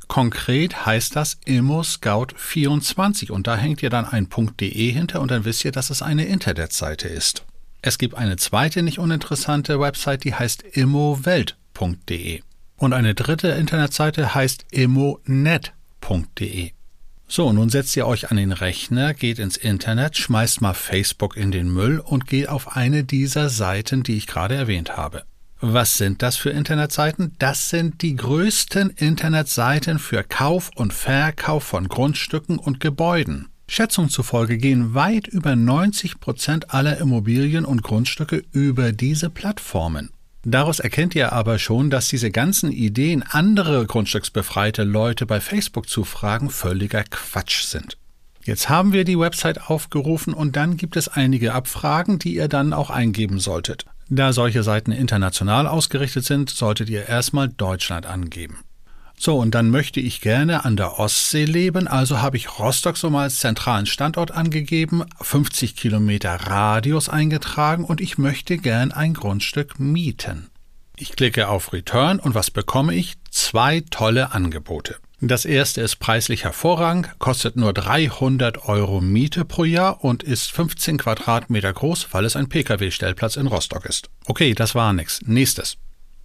Konkret 0.09 0.87
heißt 0.87 1.17
das 1.17 1.39
Immo 1.45 1.83
Scout 1.83 2.29
24 2.37 3.31
und 3.31 3.47
da 3.47 3.57
hängt 3.57 3.83
ihr 3.83 3.91
dann 3.91 4.07
ein 4.07 4.29
.de 4.31 4.93
hinter 4.93 5.21
und 5.21 5.31
dann 5.31 5.45
wisst 5.45 5.65
ihr, 5.65 5.73
dass 5.73 5.91
es 5.91 6.03
eine 6.03 6.27
Internetseite 6.27 7.09
ist. 7.09 7.45
Es 7.83 7.99
gibt 7.99 8.15
eine 8.15 8.37
zweite 8.37 8.83
nicht 8.83 8.99
uninteressante 8.99 9.79
Website, 9.79 10.25
die 10.25 10.35
heißt 10.35 10.63
immowelt.de. 10.63 12.43
Und 12.77 12.93
eine 12.93 13.15
dritte 13.15 13.49
Internetseite 13.49 14.35
heißt 14.35 14.67
emonet.de. 14.73 15.71
So, 17.27 17.53
nun 17.53 17.71
setzt 17.71 17.97
ihr 17.97 18.07
euch 18.07 18.31
an 18.31 18.37
den 18.37 18.53
Rechner, 18.53 19.15
geht 19.15 19.39
ins 19.39 19.57
Internet, 19.57 20.17
schmeißt 20.17 20.61
mal 20.61 20.75
Facebook 20.75 21.37
in 21.37 21.51
den 21.51 21.73
Müll 21.73 21.99
und 21.99 22.27
geht 22.27 22.49
auf 22.49 22.77
eine 22.77 23.03
dieser 23.05 23.49
Seiten, 23.49 24.03
die 24.03 24.17
ich 24.17 24.27
gerade 24.27 24.55
erwähnt 24.55 24.97
habe. 24.97 25.25
Was 25.61 25.97
sind 25.97 26.21
das 26.21 26.37
für 26.37 26.51
Internetseiten? 26.51 27.35
Das 27.39 27.71
sind 27.71 28.03
die 28.03 28.17
größten 28.17 28.91
Internetseiten 28.91 29.99
für 29.99 30.23
Kauf 30.23 30.71
und 30.75 30.93
Verkauf 30.93 31.65
von 31.65 31.89
Grundstücken 31.89 32.59
und 32.59 32.81
Gebäuden. 32.81 33.49
Schätzungen 33.67 34.11
zufolge 34.11 34.59
gehen 34.59 34.93
weit 34.93 35.27
über 35.27 35.57
90 35.57 36.21
Prozent 36.21 36.75
aller 36.75 36.99
Immobilien 36.99 37.65
und 37.65 37.83
Grundstücke 37.83 38.45
über 38.53 38.93
diese 38.93 39.31
Plattformen. 39.31 40.11
Daraus 40.45 40.79
erkennt 40.79 41.15
ihr 41.15 41.33
aber 41.33 41.59
schon, 41.59 41.91
dass 41.91 42.09
diese 42.09 42.31
ganzen 42.31 42.71
Ideen, 42.71 43.23
andere 43.23 43.87
grundstücksbefreite 43.87 44.85
Leute 44.85 45.25
bei 45.27 45.41
Facebook 45.41 45.89
zu 45.89 46.05
fragen, 46.05 46.51
völliger 46.51 47.03
Quatsch 47.05 47.63
sind. 47.65 47.97
Jetzt 48.43 48.69
haben 48.69 48.93
wir 48.93 49.05
die 49.05 49.19
Website 49.19 49.71
aufgerufen 49.71 50.35
und 50.35 50.55
dann 50.55 50.77
gibt 50.77 50.97
es 50.97 51.09
einige 51.09 51.55
Abfragen, 51.55 52.19
die 52.19 52.35
ihr 52.35 52.49
dann 52.49 52.75
auch 52.75 52.91
eingeben 52.91 53.41
solltet. 53.41 53.87
Da 54.11 54.35
solche 54.35 54.63
Seiten 54.63 54.93
international 54.93 55.67
ausgerichtet 55.67 56.27
sind, 56.27 56.51
solltet 56.51 56.91
ihr 56.91 57.09
erstmal 57.09 57.49
Deutschland 57.49 58.05
angeben. 58.05 58.59
So, 59.17 59.39
und 59.39 59.55
dann 59.55 59.71
möchte 59.71 60.01
ich 60.01 60.21
gerne 60.21 60.65
an 60.65 60.77
der 60.77 60.99
Ostsee 60.99 61.45
leben, 61.45 61.87
also 61.87 62.21
habe 62.21 62.37
ich 62.37 62.59
Rostock 62.59 62.97
so 62.97 63.11
mal 63.11 63.23
als 63.23 63.39
zentralen 63.39 63.87
Standort 63.87 64.33
angegeben, 64.33 65.05
50 65.21 65.77
Kilometer 65.77 66.35
Radius 66.35 67.09
eingetragen 67.09 67.85
und 67.85 68.01
ich 68.01 68.19
möchte 68.19 68.59
gern 68.59 68.93
ein 68.93 69.15
Grundstück 69.15 69.79
mieten. 69.79 70.51
Ich 70.97 71.13
klicke 71.13 71.49
auf 71.49 71.73
Return 71.73 72.21
und 72.21 72.35
was 72.35 72.51
bekomme 72.51 72.95
ich? 72.95 73.15
Zwei 73.31 73.83
tolle 73.91 74.33
Angebote. 74.33 74.97
Das 75.21 75.45
erste 75.45 75.81
ist 75.81 75.97
preislich 75.97 76.45
hervorragend, 76.45 77.19
kostet 77.19 77.57
nur 77.57 77.73
300 77.73 78.69
Euro 78.69 79.01
Miete 79.01 79.45
pro 79.45 79.65
Jahr 79.65 80.05
und 80.05 80.23
ist 80.23 80.53
15 80.53 80.99
Quadratmeter 80.99 81.73
groß, 81.73 82.09
weil 82.13 82.27
es 82.27 82.37
ein 82.37 82.49
Pkw-Stellplatz 82.49 83.37
in 83.37 83.47
Rostock 83.47 83.87
ist. 83.87 84.11
Okay, 84.27 84.55
das 84.55 84.75
war 84.75 84.93
nix. 84.93 85.21
Nächstes. 85.25 85.79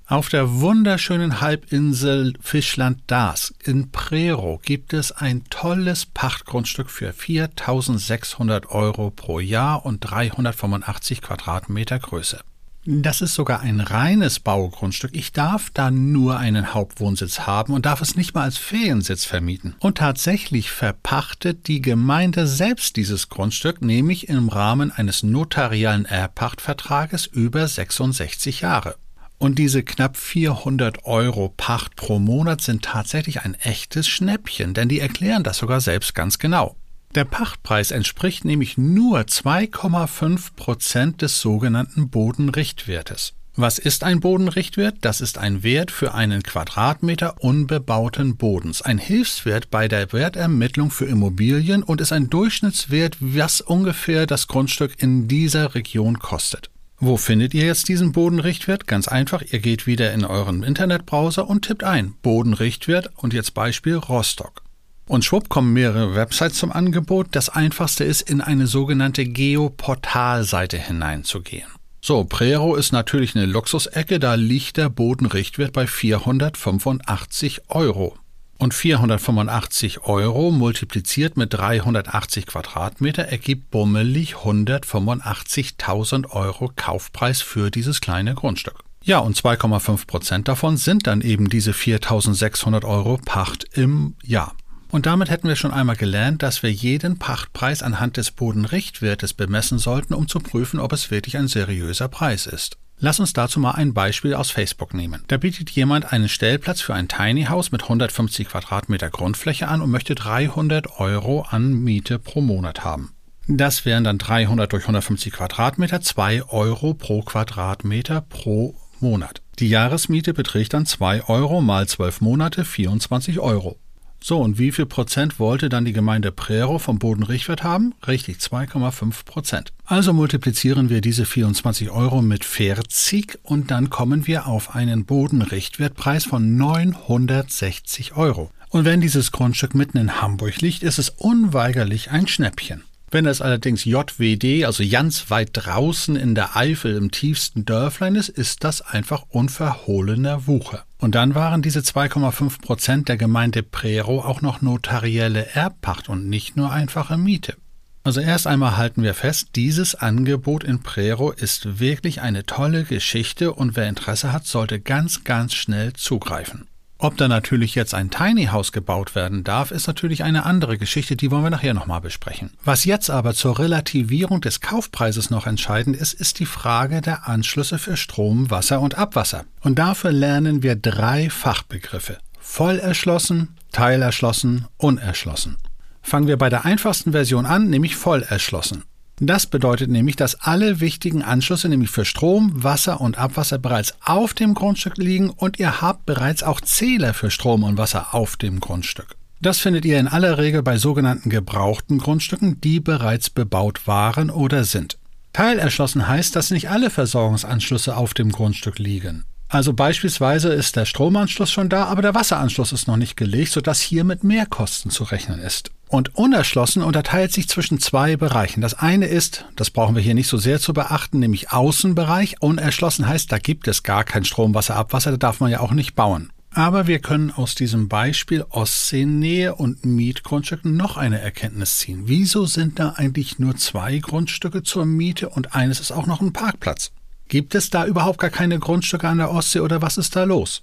Auf 0.09 0.29
der 0.29 0.59
wunderschönen 0.59 1.39
Halbinsel 1.39 2.33
Fischland-Dars 2.41 3.53
in 3.63 3.91
Prero 3.91 4.59
gibt 4.65 4.91
es 4.93 5.11
ein 5.11 5.43
tolles 5.51 6.07
Pachtgrundstück 6.07 6.89
für 6.89 7.11
4.600 7.11 8.69
Euro 8.69 9.11
pro 9.11 9.39
Jahr 9.39 9.85
und 9.85 9.99
385 9.99 11.21
Quadratmeter 11.21 11.99
Größe. 11.99 12.39
Das 12.85 13.21
ist 13.21 13.35
sogar 13.35 13.59
ein 13.59 13.81
reines 13.81 14.39
Baugrundstück. 14.39 15.11
Ich 15.13 15.31
darf 15.31 15.69
da 15.69 15.91
nur 15.91 16.39
einen 16.39 16.73
Hauptwohnsitz 16.73 17.41
haben 17.41 17.73
und 17.73 17.85
darf 17.85 18.01
es 18.01 18.15
nicht 18.15 18.33
mal 18.33 18.45
als 18.45 18.57
Feriensitz 18.57 19.25
vermieten. 19.25 19.75
Und 19.77 19.99
tatsächlich 19.99 20.71
verpachtet 20.71 21.67
die 21.67 21.81
Gemeinde 21.83 22.47
selbst 22.47 22.95
dieses 22.95 23.29
Grundstück, 23.29 23.83
nämlich 23.83 24.27
im 24.27 24.49
Rahmen 24.49 24.91
eines 24.91 25.21
notarialen 25.21 26.05
Erbpachtvertrages 26.05 27.27
über 27.27 27.67
66 27.67 28.61
Jahre. 28.61 28.95
Und 29.39 29.57
diese 29.57 29.83
knapp 29.83 30.17
400 30.17 31.05
Euro 31.05 31.53
Pacht 31.55 31.95
pro 31.95 32.19
Monat 32.19 32.61
sind 32.61 32.83
tatsächlich 32.83 33.41
ein 33.41 33.55
echtes 33.55 34.07
Schnäppchen, 34.07 34.73
denn 34.73 34.89
die 34.89 34.99
erklären 34.99 35.43
das 35.43 35.57
sogar 35.57 35.79
selbst 35.79 36.13
ganz 36.13 36.39
genau. 36.39 36.75
Der 37.15 37.23
Pachtpreis 37.23 37.91
entspricht 37.91 38.45
nämlich 38.45 38.77
nur 38.77 39.21
2,5 39.21 40.55
Prozent 40.55 41.21
des 41.21 41.39
sogenannten 41.39 42.09
Bodenrichtwertes. 42.09 43.33
Was 43.55 43.79
ist 43.79 44.03
ein 44.03 44.19
Bodenrichtwert? 44.19 44.97
Das 45.01 45.21
ist 45.21 45.37
ein 45.37 45.63
Wert 45.63 45.89
für 45.89 46.13
einen 46.13 46.43
Quadratmeter 46.43 47.41
unbebauten 47.41 48.37
Bodens, 48.37 48.81
ein 48.81 48.97
Hilfswert 48.97 49.71
bei 49.71 49.87
der 49.87 50.13
Wertermittlung 50.13 50.91
für 50.91 51.05
Immobilien 51.05 51.81
und 51.81 51.99
ist 51.99 52.11
ein 52.11 52.29
Durchschnittswert, 52.29 53.17
was 53.19 53.61
ungefähr 53.61 54.27
das 54.27 54.47
Grundstück 54.47 55.01
in 55.01 55.27
dieser 55.27 55.75
Region 55.75 56.19
kostet. 56.19 56.69
Wo 57.01 57.15
findet 57.15 57.53
ihr 57.53 57.65
jetzt 57.65 57.87
diesen 57.87 58.11
Bodenrichtwert? 58.11 58.85
Ganz 58.85 59.07
einfach, 59.07 59.41
ihr 59.41 59.59
geht 59.59 59.87
wieder 59.87 60.11
in 60.11 60.25
euren 60.25 60.63
Internetbrowser 60.63 61.49
und 61.49 61.61
tippt 61.61 61.85
ein 61.85 62.13
Bodenrichtwert 62.21 63.11
und 63.15 63.33
jetzt 63.33 63.53
Beispiel 63.53 63.95
Rostock. 63.95 64.63
Und 65.07 65.23
schwupp 65.23 65.47
kommen 65.47 65.71
mehrere 65.71 66.13
Websites 66.13 66.57
zum 66.57 66.73
Angebot. 66.73 67.27
Das 67.31 67.47
einfachste 67.47 68.03
ist, 68.03 68.29
in 68.29 68.41
eine 68.41 68.67
sogenannte 68.67 69.25
Geoportalseite 69.25 70.77
hineinzugehen. 70.77 71.69
So, 72.01 72.25
Prero 72.25 72.75
ist 72.75 72.91
natürlich 72.91 73.33
eine 73.33 73.45
Luxusecke, 73.45 74.19
da 74.19 74.35
liegt 74.35 74.75
der 74.75 74.89
Bodenrichtwert 74.89 75.71
bei 75.71 75.87
485 75.87 77.61
Euro. 77.69 78.18
Und 78.59 78.73
485 78.73 80.01
Euro 80.03 80.51
multipliziert 80.51 81.37
mit 81.37 81.53
380 81.53 82.45
Quadratmeter 82.45 83.23
ergibt 83.23 83.71
bummelig 83.71 84.35
185.000 84.35 86.29
Euro 86.31 86.69
Kaufpreis 86.75 87.41
für 87.41 87.71
dieses 87.71 88.01
kleine 88.01 88.35
Grundstück. 88.35 88.83
Ja, 89.01 89.19
und 89.19 89.37
2,5 89.37 90.05
Prozent 90.05 90.47
davon 90.49 90.75
sind 90.75 91.07
dann 91.07 91.21
eben 91.21 91.49
diese 91.49 91.71
4.600 91.71 92.83
Euro 92.83 93.17
Pacht 93.23 93.63
im 93.77 94.15
Jahr. 94.23 94.53
Und 94.91 95.05
damit 95.05 95.29
hätten 95.29 95.47
wir 95.47 95.55
schon 95.55 95.71
einmal 95.71 95.95
gelernt, 95.95 96.43
dass 96.43 96.61
wir 96.61 96.71
jeden 96.71 97.17
Pachtpreis 97.17 97.81
anhand 97.81 98.17
des 98.17 98.31
Bodenrichtwertes 98.31 99.33
bemessen 99.33 99.79
sollten, 99.79 100.13
um 100.13 100.27
zu 100.27 100.39
prüfen, 100.39 100.81
ob 100.81 100.91
es 100.91 101.11
wirklich 101.11 101.37
ein 101.37 101.47
seriöser 101.47 102.09
Preis 102.09 102.45
ist. 102.45 102.77
Lass 103.01 103.21
uns 103.21 103.31
dazu 103.31 103.61
mal 103.61 103.71
ein 103.71 103.93
Beispiel 103.93 104.33
aus 104.33 104.51
Facebook 104.51 104.93
nehmen. 104.93 105.23
Da 105.27 105.37
bietet 105.37 105.69
jemand 105.69 106.11
einen 106.11 106.27
Stellplatz 106.27 106.81
für 106.81 106.93
ein 106.93 107.07
Tiny 107.07 107.45
House 107.45 107.71
mit 107.71 107.83
150 107.83 108.49
Quadratmeter 108.49 109.09
Grundfläche 109.09 109.69
an 109.69 109.81
und 109.81 109.89
möchte 109.89 110.15
300 110.15 110.99
Euro 110.99 111.43
an 111.49 111.71
Miete 111.71 112.19
pro 112.19 112.41
Monat 112.41 112.83
haben. 112.83 113.13
Das 113.47 113.85
wären 113.85 114.03
dann 114.03 114.17
300 114.17 114.71
durch 114.73 114.83
150 114.83 115.31
Quadratmeter, 115.31 116.01
2 116.01 116.43
Euro 116.49 116.93
pro 116.93 117.21
Quadratmeter 117.21 118.19
pro 118.19 118.75
Monat. 118.99 119.41
Die 119.59 119.69
Jahresmiete 119.69 120.33
beträgt 120.33 120.73
dann 120.73 120.85
2 120.85 121.29
Euro 121.29 121.61
mal 121.61 121.87
12 121.87 122.19
Monate, 122.19 122.65
24 122.65 123.39
Euro. 123.39 123.77
So, 124.21 124.39
und 124.39 124.59
wie 124.59 124.71
viel 124.71 124.85
Prozent 124.85 125.39
wollte 125.39 125.69
dann 125.69 125.85
die 125.85 125.93
Gemeinde 125.93 126.31
Prero 126.31 126.77
vom 126.77 126.99
Bodenrichtwert 126.99 127.63
haben? 127.63 127.93
Richtig, 128.05 128.37
2,5 128.37 129.25
Prozent. 129.25 129.71
Also 129.85 130.13
multiplizieren 130.13 130.89
wir 130.89 131.01
diese 131.01 131.25
24 131.25 131.89
Euro 131.89 132.21
mit 132.21 132.43
40 132.43 133.39
und 133.43 133.71
dann 133.71 133.89
kommen 133.89 134.27
wir 134.27 134.45
auf 134.45 134.75
einen 134.75 135.05
Bodenrichtwertpreis 135.05 136.25
von 136.25 136.57
960 136.57 138.15
Euro. 138.15 138.51
Und 138.69 138.85
wenn 138.85 139.01
dieses 139.01 139.31
Grundstück 139.31 139.73
mitten 139.73 139.97
in 139.97 140.21
Hamburg 140.21 140.61
liegt, 140.61 140.83
ist 140.83 140.99
es 140.99 141.09
unweigerlich 141.09 142.11
ein 142.11 142.27
Schnäppchen. 142.27 142.83
Wenn 143.11 143.25
es 143.25 143.41
allerdings 143.41 143.85
JWD, 143.85 144.65
also 144.65 144.83
ganz 144.87 145.31
weit 145.31 145.49
draußen 145.53 146.15
in 146.15 146.35
der 146.35 146.55
Eifel 146.55 146.95
im 146.95 147.09
tiefsten 147.09 147.65
Dörflein 147.65 148.15
ist, 148.15 148.29
ist 148.29 148.63
das 148.63 148.81
einfach 148.81 149.23
unverhohlener 149.29 150.45
Wucher. 150.45 150.83
Und 150.99 151.15
dann 151.15 151.33
waren 151.33 151.61
diese 151.61 151.79
2,5 151.79 152.61
Prozent 152.61 153.09
der 153.09 153.17
Gemeinde 153.17 153.63
Prero 153.63 154.21
auch 154.21 154.41
noch 154.41 154.61
notarielle 154.61 155.47
Erbpacht 155.55 156.07
und 156.07 156.29
nicht 156.29 156.55
nur 156.55 156.71
einfache 156.71 157.17
Miete. 157.17 157.55
Also 158.03 158.21
erst 158.21 158.47
einmal 158.47 158.77
halten 158.77 159.03
wir 159.03 159.13
fest, 159.13 159.49
dieses 159.55 159.95
Angebot 159.95 160.63
in 160.63 160.81
Prero 160.81 161.31
ist 161.31 161.79
wirklich 161.79 162.21
eine 162.21 162.45
tolle 162.45 162.83
Geschichte 162.83 163.53
und 163.53 163.75
wer 163.75 163.89
Interesse 163.89 164.31
hat, 164.31 164.45
sollte 164.45 164.79
ganz, 164.79 165.23
ganz 165.23 165.53
schnell 165.53 165.93
zugreifen. 165.93 166.68
Ob 167.01 167.15
da 167.15 167.29
natürlich 167.29 167.75
jetzt 167.75 167.93
ein 167.93 168.09
Tiny 168.09 168.47
House 168.47 168.73
gebaut 168.73 169.15
werden 169.15 169.45
darf, 169.45 169.71
ist 169.71 169.87
natürlich 169.87 170.25
eine 170.25 170.45
andere 170.45 170.77
Geschichte, 170.77 171.15
die 171.15 171.31
wollen 171.31 171.43
wir 171.43 171.49
nachher 171.49 171.73
nochmal 171.73 172.01
besprechen. 172.01 172.51
Was 172.65 172.83
jetzt 172.83 173.09
aber 173.09 173.33
zur 173.33 173.57
Relativierung 173.57 174.41
des 174.41 174.59
Kaufpreises 174.59 175.29
noch 175.29 175.47
entscheidend 175.47 175.95
ist, 175.95 176.11
ist 176.11 176.39
die 176.39 176.45
Frage 176.45 176.99
der 176.99 177.25
Anschlüsse 177.25 177.77
für 177.77 177.95
Strom, 177.95 178.51
Wasser 178.51 178.81
und 178.81 178.97
Abwasser. 178.97 179.45
Und 179.61 179.79
dafür 179.79 180.11
lernen 180.11 180.61
wir 180.61 180.75
drei 180.75 181.29
Fachbegriffe. 181.29 182.17
Voll 182.37 182.79
erschlossen, 182.79 183.55
teilerschlossen, 183.71 184.67
unerschlossen. 184.75 185.55
Fangen 186.01 186.27
wir 186.27 186.37
bei 186.37 186.49
der 186.49 186.65
einfachsten 186.65 187.13
Version 187.13 187.45
an, 187.45 187.69
nämlich 187.69 187.95
voll 187.95 188.23
erschlossen. 188.23 188.83
Das 189.21 189.47
bedeutet 189.47 189.89
nämlich, 189.89 190.15
dass 190.15 190.35
alle 190.35 190.79
wichtigen 190.79 191.21
Anschlüsse, 191.21 191.67
nämlich 191.67 191.89
für 191.89 192.05
Strom, 192.05 192.63
Wasser 192.63 193.01
und 193.01 193.17
Abwasser, 193.17 193.57
bereits 193.57 193.93
auf 194.03 194.33
dem 194.33 194.53
Grundstück 194.53 194.97
liegen 194.97 195.29
und 195.29 195.59
ihr 195.59 195.81
habt 195.81 196.05
bereits 196.05 196.41
auch 196.41 196.61
Zähler 196.61 197.13
für 197.13 197.29
Strom 197.29 197.63
und 197.63 197.77
Wasser 197.77 198.13
auf 198.13 198.37
dem 198.37 198.61
Grundstück. 198.61 199.15
Das 199.41 199.59
findet 199.59 199.85
ihr 199.85 199.99
in 199.99 200.07
aller 200.07 200.37
Regel 200.37 200.63
bei 200.63 200.77
sogenannten 200.77 201.29
gebrauchten 201.29 201.97
Grundstücken, 201.97 202.59
die 202.61 202.79
bereits 202.79 203.29
bebaut 203.29 203.87
waren 203.87 204.29
oder 204.29 204.63
sind. 204.63 204.97
Teilerschlossen 205.33 206.07
heißt, 206.07 206.35
dass 206.35 206.51
nicht 206.51 206.69
alle 206.69 206.89
Versorgungsanschlüsse 206.89 207.95
auf 207.95 208.13
dem 208.13 208.31
Grundstück 208.31 208.79
liegen. 208.79 209.25
Also 209.47 209.73
beispielsweise 209.73 210.49
ist 210.49 210.75
der 210.75 210.85
Stromanschluss 210.85 211.51
schon 211.51 211.69
da, 211.69 211.85
aber 211.85 212.01
der 212.01 212.13
Wasseranschluss 212.13 212.71
ist 212.71 212.87
noch 212.87 212.97
nicht 212.97 213.17
gelegt, 213.17 213.51
sodass 213.51 213.81
hier 213.81 214.03
mit 214.03 214.23
Mehrkosten 214.23 214.91
zu 214.91 215.03
rechnen 215.03 215.39
ist. 215.39 215.71
Und 215.89 216.15
unerschlossen 216.15 216.83
unterteilt 216.83 217.33
sich 217.33 217.49
zwischen 217.49 217.79
zwei 217.79 218.15
Bereichen. 218.15 218.61
Das 218.61 218.75
eine 218.75 219.07
ist, 219.07 219.45
das 219.55 219.71
brauchen 219.71 219.95
wir 219.95 220.03
hier 220.03 220.13
nicht 220.13 220.27
so 220.27 220.37
sehr 220.37 220.59
zu 220.59 220.71
beachten, 220.71 221.17
nämlich 221.17 221.51
Außenbereich. 221.51 222.35
Unerschlossen 222.41 223.07
heißt, 223.07 223.31
da 223.31 223.39
gibt 223.39 223.67
es 223.67 223.81
gar 223.81 224.03
kein 224.03 224.23
Strom, 224.23 224.53
Wasser, 224.53 224.75
Abwasser, 224.75 225.09
da 225.09 225.17
darf 225.17 225.39
man 225.39 225.49
ja 225.49 225.61
auch 225.61 225.71
nicht 225.71 225.95
bauen. 225.95 226.31
Aber 226.53 226.85
wir 226.85 226.99
können 226.99 227.31
aus 227.31 227.55
diesem 227.55 227.87
Beispiel 227.87 228.45
Ostseenähe 228.49 229.55
und 229.55 229.83
Mietgrundstücken 229.83 230.77
noch 230.77 230.95
eine 230.95 231.21
Erkenntnis 231.21 231.79
ziehen. 231.79 232.03
Wieso 232.05 232.45
sind 232.45 232.77
da 232.77 232.93
eigentlich 232.95 233.39
nur 233.39 233.55
zwei 233.57 233.97
Grundstücke 233.97 234.61
zur 234.61 234.85
Miete 234.85 235.29
und 235.29 235.55
eines 235.55 235.79
ist 235.79 235.91
auch 235.91 236.05
noch 236.05 236.21
ein 236.21 236.33
Parkplatz? 236.33 236.91
Gibt 237.29 237.55
es 237.55 237.71
da 237.71 237.85
überhaupt 237.85 238.19
gar 238.19 238.31
keine 238.31 238.59
Grundstücke 238.59 239.07
an 239.07 239.17
der 239.17 239.31
Ostsee 239.31 239.59
oder 239.59 239.81
was 239.81 239.97
ist 239.97 240.15
da 240.15 240.23
los? 240.23 240.61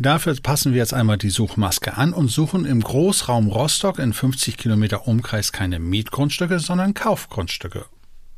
Dafür 0.00 0.34
passen 0.42 0.72
wir 0.72 0.78
jetzt 0.78 0.94
einmal 0.94 1.18
die 1.18 1.28
Suchmaske 1.28 1.98
an 1.98 2.14
und 2.14 2.28
suchen 2.28 2.64
im 2.64 2.80
Großraum 2.80 3.48
Rostock 3.48 3.98
in 3.98 4.14
50 4.14 4.56
Kilometer 4.56 5.06
Umkreis 5.06 5.52
keine 5.52 5.78
Mietgrundstücke, 5.78 6.58
sondern 6.58 6.94
Kaufgrundstücke. 6.94 7.84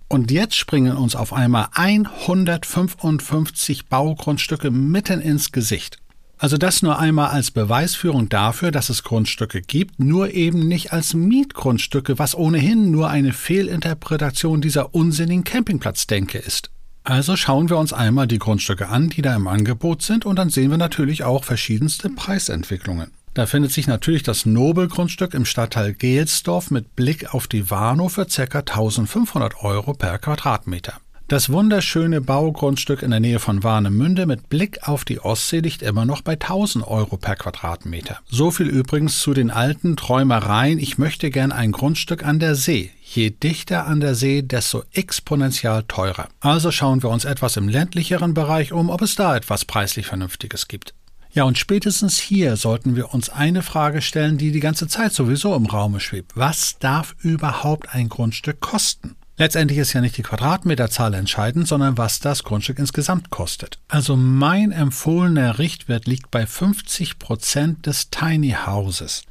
Und 0.08 0.32
jetzt 0.32 0.56
springen 0.56 0.96
uns 0.96 1.14
auf 1.14 1.32
einmal 1.32 1.68
155 1.72 3.86
Baugrundstücke 3.86 4.72
mitten 4.72 5.20
ins 5.20 5.52
Gesicht. 5.52 5.98
Also 6.36 6.58
das 6.58 6.82
nur 6.82 6.98
einmal 6.98 7.28
als 7.28 7.52
Beweisführung 7.52 8.28
dafür, 8.28 8.72
dass 8.72 8.90
es 8.90 9.04
Grundstücke 9.04 9.62
gibt, 9.62 10.00
nur 10.00 10.34
eben 10.34 10.66
nicht 10.66 10.92
als 10.92 11.14
Mietgrundstücke, 11.14 12.18
was 12.18 12.34
ohnehin 12.34 12.90
nur 12.90 13.08
eine 13.08 13.32
Fehlinterpretation 13.32 14.62
dieser 14.62 14.96
unsinnigen 14.96 15.44
Campingplatzdenke 15.44 16.38
ist. 16.38 16.71
Also 17.04 17.36
schauen 17.36 17.68
wir 17.68 17.78
uns 17.78 17.92
einmal 17.92 18.28
die 18.28 18.38
Grundstücke 18.38 18.88
an, 18.88 19.08
die 19.08 19.22
da 19.22 19.34
im 19.34 19.48
Angebot 19.48 20.02
sind, 20.02 20.24
und 20.24 20.36
dann 20.36 20.50
sehen 20.50 20.70
wir 20.70 20.78
natürlich 20.78 21.24
auch 21.24 21.44
verschiedenste 21.44 22.10
Preisentwicklungen. 22.10 23.10
Da 23.34 23.46
findet 23.46 23.72
sich 23.72 23.86
natürlich 23.86 24.22
das 24.22 24.44
Nobelgrundstück 24.44 25.32
im 25.34 25.46
Stadtteil 25.46 25.94
Gelsdorf 25.94 26.70
mit 26.70 26.94
Blick 26.94 27.34
auf 27.34 27.48
die 27.48 27.70
Warnow 27.70 28.12
für 28.12 28.26
ca. 28.26 28.58
1500 28.58 29.62
Euro 29.62 29.94
per 29.94 30.18
Quadratmeter. 30.18 30.94
Das 31.28 31.48
wunderschöne 31.48 32.20
Baugrundstück 32.20 33.02
in 33.02 33.10
der 33.10 33.20
Nähe 33.20 33.38
von 33.38 33.62
Warnemünde 33.62 34.26
mit 34.26 34.50
Blick 34.50 34.86
auf 34.86 35.06
die 35.06 35.18
Ostsee 35.18 35.60
liegt 35.60 35.80
immer 35.80 36.04
noch 36.04 36.20
bei 36.20 36.32
1000 36.32 36.86
Euro 36.86 37.16
per 37.16 37.36
Quadratmeter. 37.36 38.18
So 38.28 38.50
viel 38.50 38.66
übrigens 38.66 39.18
zu 39.20 39.32
den 39.32 39.50
alten 39.50 39.96
Träumereien, 39.96 40.78
ich 40.78 40.98
möchte 40.98 41.30
gern 41.30 41.50
ein 41.50 41.72
Grundstück 41.72 42.22
an 42.26 42.38
der 42.38 42.54
See. 42.54 42.90
Je 43.14 43.28
dichter 43.28 43.86
an 43.86 44.00
der 44.00 44.14
See, 44.14 44.40
desto 44.40 44.84
exponentiell 44.92 45.82
teurer. 45.86 46.28
Also 46.40 46.70
schauen 46.70 47.02
wir 47.02 47.10
uns 47.10 47.26
etwas 47.26 47.58
im 47.58 47.68
ländlicheren 47.68 48.32
Bereich 48.32 48.72
um, 48.72 48.88
ob 48.88 49.02
es 49.02 49.16
da 49.16 49.36
etwas 49.36 49.66
preislich 49.66 50.06
Vernünftiges 50.06 50.66
gibt. 50.66 50.94
Ja, 51.30 51.44
und 51.44 51.58
spätestens 51.58 52.18
hier 52.18 52.56
sollten 52.56 52.96
wir 52.96 53.12
uns 53.12 53.28
eine 53.28 53.60
Frage 53.60 54.00
stellen, 54.00 54.38
die 54.38 54.50
die 54.50 54.60
ganze 54.60 54.88
Zeit 54.88 55.12
sowieso 55.12 55.54
im 55.54 55.66
Raume 55.66 56.00
schwebt. 56.00 56.32
Was 56.36 56.78
darf 56.78 57.14
überhaupt 57.20 57.94
ein 57.94 58.08
Grundstück 58.08 58.60
kosten? 58.60 59.14
Letztendlich 59.36 59.78
ist 59.78 59.92
ja 59.92 60.00
nicht 60.00 60.16
die 60.16 60.22
Quadratmeterzahl 60.22 61.12
entscheidend, 61.12 61.68
sondern 61.68 61.98
was 61.98 62.20
das 62.20 62.44
Grundstück 62.44 62.78
insgesamt 62.78 63.28
kostet. 63.28 63.78
Also 63.88 64.16
mein 64.16 64.72
empfohlener 64.72 65.58
Richtwert 65.58 66.06
liegt 66.06 66.30
bei 66.30 66.46
50 66.46 67.18
Prozent 67.18 67.84
des 67.84 68.08
Tiny 68.08 68.56
Houses. 68.66 69.24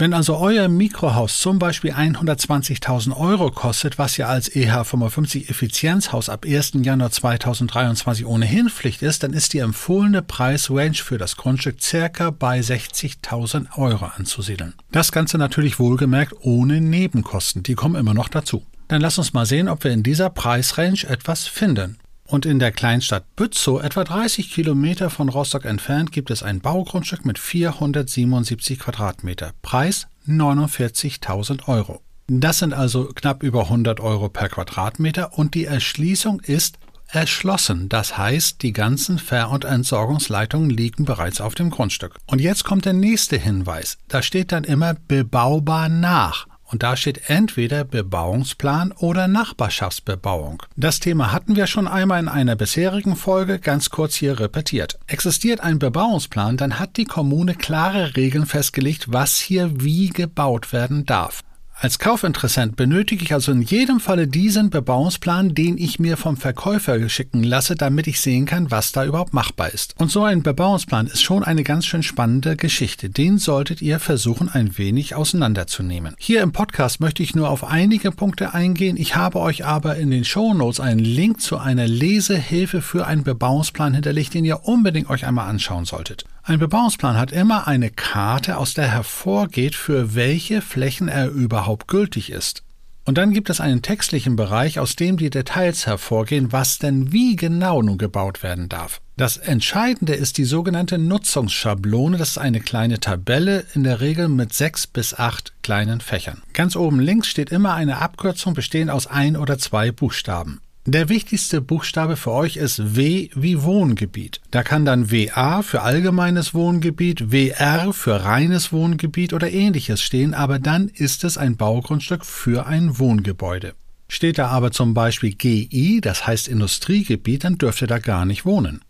Wenn 0.00 0.14
also 0.14 0.38
euer 0.38 0.68
Mikrohaus 0.68 1.40
zum 1.40 1.58
Beispiel 1.58 1.92
120.000 1.92 3.14
Euro 3.14 3.50
kostet, 3.50 3.98
was 3.98 4.16
ja 4.16 4.28
als 4.28 4.50
EH55 4.50 5.50
Effizienzhaus 5.50 6.30
ab 6.30 6.46
1. 6.48 6.72
Januar 6.80 7.10
2023 7.10 8.24
ohnehin 8.24 8.70
Pflicht 8.70 9.02
ist, 9.02 9.22
dann 9.22 9.34
ist 9.34 9.52
die 9.52 9.58
empfohlene 9.58 10.22
Preisrange 10.22 10.94
für 10.94 11.18
das 11.18 11.36
Grundstück 11.36 11.82
circa 11.82 12.30
bei 12.30 12.60
60.000 12.60 13.76
Euro 13.76 14.06
anzusiedeln. 14.06 14.72
Das 14.90 15.12
Ganze 15.12 15.36
natürlich 15.36 15.78
wohlgemerkt 15.78 16.32
ohne 16.40 16.80
Nebenkosten, 16.80 17.62
die 17.62 17.74
kommen 17.74 17.96
immer 17.96 18.14
noch 18.14 18.30
dazu. 18.30 18.64
Dann 18.88 19.02
lass 19.02 19.18
uns 19.18 19.34
mal 19.34 19.44
sehen, 19.44 19.68
ob 19.68 19.84
wir 19.84 19.90
in 19.90 20.02
dieser 20.02 20.30
Preisrange 20.30 21.04
etwas 21.06 21.46
finden. 21.46 21.99
Und 22.30 22.46
in 22.46 22.60
der 22.60 22.70
Kleinstadt 22.70 23.24
Bützow, 23.34 23.82
etwa 23.82 24.04
30 24.04 24.52
Kilometer 24.52 25.10
von 25.10 25.28
Rostock 25.28 25.64
entfernt, 25.64 26.12
gibt 26.12 26.30
es 26.30 26.44
ein 26.44 26.60
Baugrundstück 26.60 27.24
mit 27.24 27.40
477 27.40 28.78
Quadratmeter. 28.78 29.50
Preis 29.62 30.06
49.000 30.28 31.66
Euro. 31.66 32.02
Das 32.28 32.60
sind 32.60 32.72
also 32.72 33.06
knapp 33.06 33.42
über 33.42 33.62
100 33.62 33.98
Euro 33.98 34.28
per 34.28 34.48
Quadratmeter 34.48 35.36
und 35.36 35.56
die 35.56 35.64
Erschließung 35.64 36.38
ist 36.38 36.78
erschlossen. 37.08 37.88
Das 37.88 38.16
heißt, 38.16 38.62
die 38.62 38.72
ganzen 38.72 39.18
Ver- 39.18 39.50
und 39.50 39.64
Entsorgungsleitungen 39.64 40.70
liegen 40.70 41.04
bereits 41.04 41.40
auf 41.40 41.56
dem 41.56 41.70
Grundstück. 41.70 42.14
Und 42.26 42.40
jetzt 42.40 42.62
kommt 42.62 42.84
der 42.84 42.92
nächste 42.92 43.38
Hinweis. 43.38 43.98
Da 44.06 44.22
steht 44.22 44.52
dann 44.52 44.62
immer 44.62 44.94
bebaubar 44.94 45.88
nach. 45.88 46.46
Und 46.70 46.84
da 46.84 46.96
steht 46.96 47.28
entweder 47.28 47.84
Bebauungsplan 47.84 48.92
oder 48.92 49.26
Nachbarschaftsbebauung. 49.26 50.62
Das 50.76 51.00
Thema 51.00 51.32
hatten 51.32 51.56
wir 51.56 51.66
schon 51.66 51.88
einmal 51.88 52.20
in 52.20 52.28
einer 52.28 52.54
bisherigen 52.54 53.16
Folge 53.16 53.58
ganz 53.58 53.90
kurz 53.90 54.14
hier 54.14 54.38
repetiert. 54.38 54.98
Existiert 55.08 55.60
ein 55.60 55.80
Bebauungsplan, 55.80 56.56
dann 56.56 56.78
hat 56.78 56.96
die 56.96 57.06
Kommune 57.06 57.54
klare 57.54 58.16
Regeln 58.16 58.46
festgelegt, 58.46 59.12
was 59.12 59.38
hier 59.38 59.82
wie 59.82 60.10
gebaut 60.10 60.72
werden 60.72 61.06
darf. 61.06 61.42
Als 61.82 61.98
Kaufinteressent 61.98 62.76
benötige 62.76 63.24
ich 63.24 63.32
also 63.32 63.52
in 63.52 63.62
jedem 63.62 64.00
Falle 64.00 64.28
diesen 64.28 64.68
Bebauungsplan, 64.68 65.54
den 65.54 65.78
ich 65.78 65.98
mir 65.98 66.18
vom 66.18 66.36
Verkäufer 66.36 67.08
schicken 67.08 67.42
lasse, 67.42 67.74
damit 67.74 68.06
ich 68.06 68.20
sehen 68.20 68.44
kann, 68.44 68.70
was 68.70 68.92
da 68.92 69.06
überhaupt 69.06 69.32
machbar 69.32 69.72
ist. 69.72 69.94
Und 69.96 70.10
so 70.10 70.22
ein 70.22 70.42
Bebauungsplan 70.42 71.06
ist 71.06 71.22
schon 71.22 71.42
eine 71.42 71.62
ganz 71.62 71.86
schön 71.86 72.02
spannende 72.02 72.56
Geschichte. 72.56 73.08
Den 73.08 73.38
solltet 73.38 73.80
ihr 73.80 73.98
versuchen, 73.98 74.50
ein 74.50 74.76
wenig 74.76 75.14
auseinanderzunehmen. 75.14 76.16
Hier 76.18 76.42
im 76.42 76.52
Podcast 76.52 77.00
möchte 77.00 77.22
ich 77.22 77.34
nur 77.34 77.48
auf 77.48 77.64
einige 77.64 78.12
Punkte 78.12 78.52
eingehen. 78.52 78.98
Ich 78.98 79.16
habe 79.16 79.40
euch 79.40 79.64
aber 79.64 79.96
in 79.96 80.10
den 80.10 80.26
Show 80.26 80.52
Notes 80.52 80.80
einen 80.80 81.00
Link 81.00 81.40
zu 81.40 81.56
einer 81.56 81.88
Lesehilfe 81.88 82.82
für 82.82 83.06
einen 83.06 83.24
Bebauungsplan 83.24 83.94
hinterlegt, 83.94 84.34
den 84.34 84.44
ihr 84.44 84.66
unbedingt 84.66 85.08
euch 85.08 85.24
einmal 85.24 85.48
anschauen 85.48 85.86
solltet. 85.86 86.26
Ein 86.50 86.58
Bebauungsplan 86.58 87.16
hat 87.16 87.30
immer 87.30 87.68
eine 87.68 87.90
Karte, 87.90 88.56
aus 88.56 88.74
der 88.74 88.88
hervorgeht, 88.88 89.76
für 89.76 90.16
welche 90.16 90.62
Flächen 90.62 91.06
er 91.06 91.28
überhaupt 91.30 91.86
gültig 91.86 92.32
ist. 92.32 92.64
Und 93.04 93.18
dann 93.18 93.32
gibt 93.32 93.50
es 93.50 93.60
einen 93.60 93.82
textlichen 93.82 94.34
Bereich, 94.34 94.80
aus 94.80 94.96
dem 94.96 95.16
die 95.16 95.30
Details 95.30 95.86
hervorgehen, 95.86 96.50
was 96.50 96.80
denn 96.80 97.12
wie 97.12 97.36
genau 97.36 97.82
nun 97.82 97.98
gebaut 97.98 98.42
werden 98.42 98.68
darf. 98.68 99.00
Das 99.16 99.36
Entscheidende 99.36 100.14
ist 100.14 100.38
die 100.38 100.44
sogenannte 100.44 100.98
Nutzungsschablone. 100.98 102.18
Das 102.18 102.30
ist 102.30 102.38
eine 102.38 102.58
kleine 102.58 102.98
Tabelle, 102.98 103.64
in 103.74 103.84
der 103.84 104.00
Regel 104.00 104.26
mit 104.26 104.52
sechs 104.52 104.88
bis 104.88 105.14
acht 105.14 105.52
kleinen 105.62 106.00
Fächern. 106.00 106.42
Ganz 106.52 106.74
oben 106.74 106.98
links 106.98 107.28
steht 107.28 107.50
immer 107.50 107.74
eine 107.74 107.98
Abkürzung 107.98 108.54
bestehend 108.54 108.90
aus 108.90 109.06
ein 109.06 109.36
oder 109.36 109.56
zwei 109.58 109.92
Buchstaben. 109.92 110.60
Der 110.86 111.10
wichtigste 111.10 111.60
Buchstabe 111.60 112.16
für 112.16 112.30
euch 112.30 112.56
ist 112.56 112.96
W 112.96 113.28
wie 113.34 113.62
Wohngebiet. 113.62 114.40
Da 114.50 114.62
kann 114.62 114.86
dann 114.86 115.12
WA 115.12 115.60
für 115.60 115.82
allgemeines 115.82 116.54
Wohngebiet, 116.54 117.30
WR 117.30 117.92
für 117.92 118.24
reines 118.24 118.72
Wohngebiet 118.72 119.34
oder 119.34 119.50
ähnliches 119.50 120.00
stehen, 120.00 120.32
aber 120.32 120.58
dann 120.58 120.88
ist 120.88 121.22
es 121.24 121.36
ein 121.36 121.58
Baugrundstück 121.58 122.24
für 122.24 122.66
ein 122.66 122.98
Wohngebäude. 122.98 123.74
Steht 124.08 124.38
da 124.38 124.48
aber 124.48 124.70
zum 124.70 124.94
Beispiel 124.94 125.34
GI, 125.34 126.00
das 126.00 126.26
heißt 126.26 126.48
Industriegebiet, 126.48 127.44
dann 127.44 127.58
dürft 127.58 127.82
ihr 127.82 127.86
da 127.86 127.98
gar 127.98 128.24
nicht 128.24 128.46
wohnen. 128.46 128.80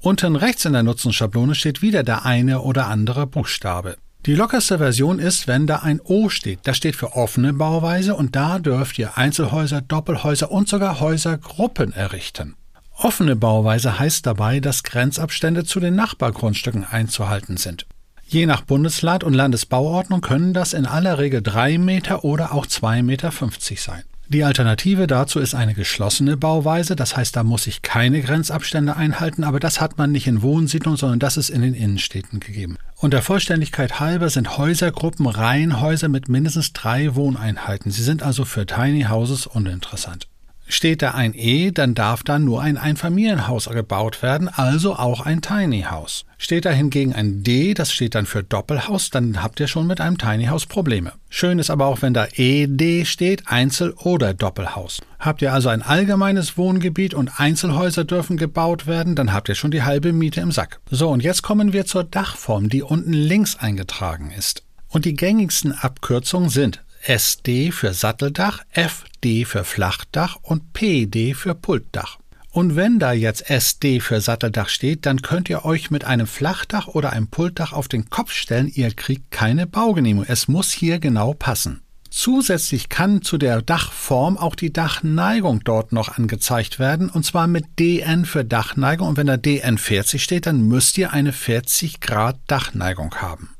Unten 0.00 0.36
rechts 0.36 0.64
in 0.64 0.72
der 0.72 0.82
Nutzungsschablone 0.82 1.54
steht 1.54 1.82
wieder 1.82 2.02
der 2.02 2.24
eine 2.24 2.62
oder 2.62 2.88
andere 2.88 3.26
Buchstabe. 3.26 3.96
Die 4.26 4.34
lockerste 4.34 4.78
Version 4.78 5.18
ist, 5.18 5.46
wenn 5.48 5.66
da 5.66 5.80
ein 5.80 6.00
O 6.02 6.30
steht. 6.30 6.60
Das 6.62 6.78
steht 6.78 6.96
für 6.96 7.14
offene 7.14 7.52
Bauweise 7.52 8.14
und 8.14 8.34
da 8.34 8.58
dürft 8.58 8.98
ihr 8.98 9.18
Einzelhäuser, 9.18 9.82
Doppelhäuser 9.82 10.50
und 10.50 10.66
sogar 10.66 10.98
Häusergruppen 11.00 11.92
errichten. 11.92 12.54
Offene 12.96 13.36
Bauweise 13.36 13.98
heißt 13.98 14.24
dabei, 14.24 14.60
dass 14.60 14.82
Grenzabstände 14.82 15.64
zu 15.64 15.78
den 15.78 15.94
Nachbargrundstücken 15.94 16.84
einzuhalten 16.84 17.58
sind. 17.58 17.84
Je 18.26 18.46
nach 18.46 18.62
Bundesland 18.62 19.24
und 19.24 19.34
Landesbauordnung 19.34 20.22
können 20.22 20.54
das 20.54 20.72
in 20.72 20.86
aller 20.86 21.18
Regel 21.18 21.42
3 21.42 21.76
Meter 21.76 22.24
oder 22.24 22.54
auch 22.54 22.66
2,50 22.66 23.02
Meter 23.02 23.30
sein. 23.76 24.04
Die 24.28 24.42
Alternative 24.42 25.06
dazu 25.06 25.38
ist 25.38 25.54
eine 25.54 25.74
geschlossene 25.74 26.38
Bauweise, 26.38 26.96
das 26.96 27.14
heißt, 27.14 27.36
da 27.36 27.44
muss 27.44 27.66
ich 27.66 27.82
keine 27.82 28.22
Grenzabstände 28.22 28.96
einhalten, 28.96 29.44
aber 29.44 29.60
das 29.60 29.82
hat 29.82 29.98
man 29.98 30.12
nicht 30.12 30.26
in 30.26 30.40
Wohnsiedlungen, 30.40 30.96
sondern 30.96 31.18
das 31.18 31.36
ist 31.36 31.50
in 31.50 31.60
den 31.60 31.74
Innenstädten 31.74 32.40
gegeben. 32.40 32.78
Und 33.04 33.10
der 33.10 33.20
Vollständigkeit 33.20 34.00
halber 34.00 34.30
sind 34.30 34.56
Häusergruppen 34.56 35.26
Reihenhäuser 35.26 36.08
mit 36.08 36.30
mindestens 36.30 36.72
drei 36.72 37.14
Wohneinheiten. 37.14 37.90
Sie 37.90 38.02
sind 38.02 38.22
also 38.22 38.46
für 38.46 38.64
Tiny 38.64 39.02
Houses 39.02 39.46
uninteressant. 39.46 40.26
Steht 40.66 41.02
da 41.02 41.10
ein 41.10 41.34
E, 41.34 41.72
dann 41.72 41.94
darf 41.94 42.22
da 42.22 42.38
nur 42.38 42.62
ein 42.62 42.78
Einfamilienhaus 42.78 43.68
gebaut 43.68 44.22
werden, 44.22 44.48
also 44.48 44.96
auch 44.96 45.20
ein 45.20 45.42
Tiny 45.42 45.82
House. 45.82 46.24
Steht 46.38 46.64
da 46.64 46.70
hingegen 46.70 47.12
ein 47.12 47.42
D, 47.42 47.74
das 47.74 47.92
steht 47.92 48.14
dann 48.14 48.24
für 48.24 48.42
Doppelhaus, 48.42 49.10
dann 49.10 49.42
habt 49.42 49.60
ihr 49.60 49.66
schon 49.66 49.86
mit 49.86 50.00
einem 50.00 50.16
Tiny 50.16 50.46
House 50.46 50.64
Probleme. 50.64 51.12
Schön 51.28 51.58
ist 51.58 51.68
aber 51.68 51.86
auch, 51.86 52.00
wenn 52.00 52.14
da 52.14 52.26
ED 52.34 53.04
steht, 53.04 53.46
Einzel- 53.48 53.92
oder 53.92 54.32
Doppelhaus. 54.32 55.02
Habt 55.18 55.42
ihr 55.42 55.52
also 55.52 55.68
ein 55.68 55.82
allgemeines 55.82 56.56
Wohngebiet 56.56 57.12
und 57.12 57.38
Einzelhäuser 57.38 58.04
dürfen 58.04 58.36
gebaut 58.38 58.86
werden, 58.86 59.14
dann 59.16 59.32
habt 59.32 59.50
ihr 59.50 59.54
schon 59.54 59.70
die 59.70 59.82
halbe 59.82 60.12
Miete 60.12 60.40
im 60.40 60.52
Sack. 60.52 60.80
So, 60.90 61.10
und 61.10 61.22
jetzt 61.22 61.42
kommen 61.42 61.74
wir 61.74 61.84
zur 61.84 62.04
Dachform, 62.04 62.70
die 62.70 62.82
unten 62.82 63.12
links 63.12 63.56
eingetragen 63.56 64.30
ist. 64.30 64.62
Und 64.88 65.04
die 65.04 65.14
gängigsten 65.14 65.72
Abkürzungen 65.72 66.48
sind 66.48 66.82
SD 67.06 67.70
für 67.70 67.92
Satteldach, 67.92 68.60
FD 68.70 69.44
für 69.44 69.64
Flachdach 69.64 70.36
und 70.42 70.72
PD 70.72 71.34
für 71.34 71.54
Pultdach. 71.54 72.18
Und 72.50 72.76
wenn 72.76 72.98
da 72.98 73.12
jetzt 73.12 73.50
SD 73.50 74.00
für 74.00 74.20
Satteldach 74.20 74.68
steht, 74.68 75.06
dann 75.06 75.20
könnt 75.20 75.50
ihr 75.50 75.64
euch 75.64 75.90
mit 75.90 76.04
einem 76.04 76.26
Flachdach 76.26 76.86
oder 76.86 77.12
einem 77.12 77.28
Pultdach 77.28 77.72
auf 77.72 77.88
den 77.88 78.08
Kopf 78.10 78.32
stellen, 78.32 78.70
ihr 78.72 78.90
kriegt 78.92 79.30
keine 79.30 79.66
Baugenehmigung. 79.66 80.24
Es 80.28 80.48
muss 80.48 80.70
hier 80.70 80.98
genau 80.98 81.34
passen. 81.34 81.82
Zusätzlich 82.10 82.88
kann 82.88 83.22
zu 83.22 83.38
der 83.38 83.60
Dachform 83.60 84.38
auch 84.38 84.54
die 84.54 84.72
Dachneigung 84.72 85.64
dort 85.64 85.92
noch 85.92 86.16
angezeigt 86.16 86.78
werden, 86.78 87.10
und 87.10 87.26
zwar 87.26 87.48
mit 87.48 87.80
DN 87.80 88.24
für 88.24 88.44
Dachneigung. 88.44 89.08
Und 89.08 89.16
wenn 89.16 89.26
da 89.26 89.36
DN 89.36 89.76
40 89.76 90.22
steht, 90.22 90.46
dann 90.46 90.62
müsst 90.62 90.96
ihr 90.96 91.12
eine 91.12 91.32
40 91.32 92.00
Grad 92.00 92.38
Dachneigung 92.46 93.16
haben. 93.16 93.53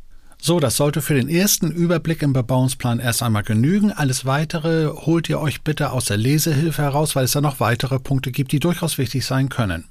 So, 0.46 0.60
das 0.60 0.76
sollte 0.76 1.00
für 1.00 1.14
den 1.14 1.30
ersten 1.30 1.70
Überblick 1.70 2.20
im 2.20 2.34
Bebauungsplan 2.34 3.00
erst 3.00 3.22
einmal 3.22 3.44
genügen. 3.44 3.92
Alles 3.92 4.26
weitere 4.26 4.88
holt 4.88 5.30
ihr 5.30 5.40
euch 5.40 5.62
bitte 5.62 5.90
aus 5.90 6.04
der 6.04 6.18
Lesehilfe 6.18 6.82
heraus, 6.82 7.16
weil 7.16 7.24
es 7.24 7.32
da 7.32 7.40
noch 7.40 7.60
weitere 7.60 7.98
Punkte 7.98 8.30
gibt, 8.30 8.52
die 8.52 8.60
durchaus 8.60 8.98
wichtig 8.98 9.24
sein 9.24 9.48
können. 9.48 9.84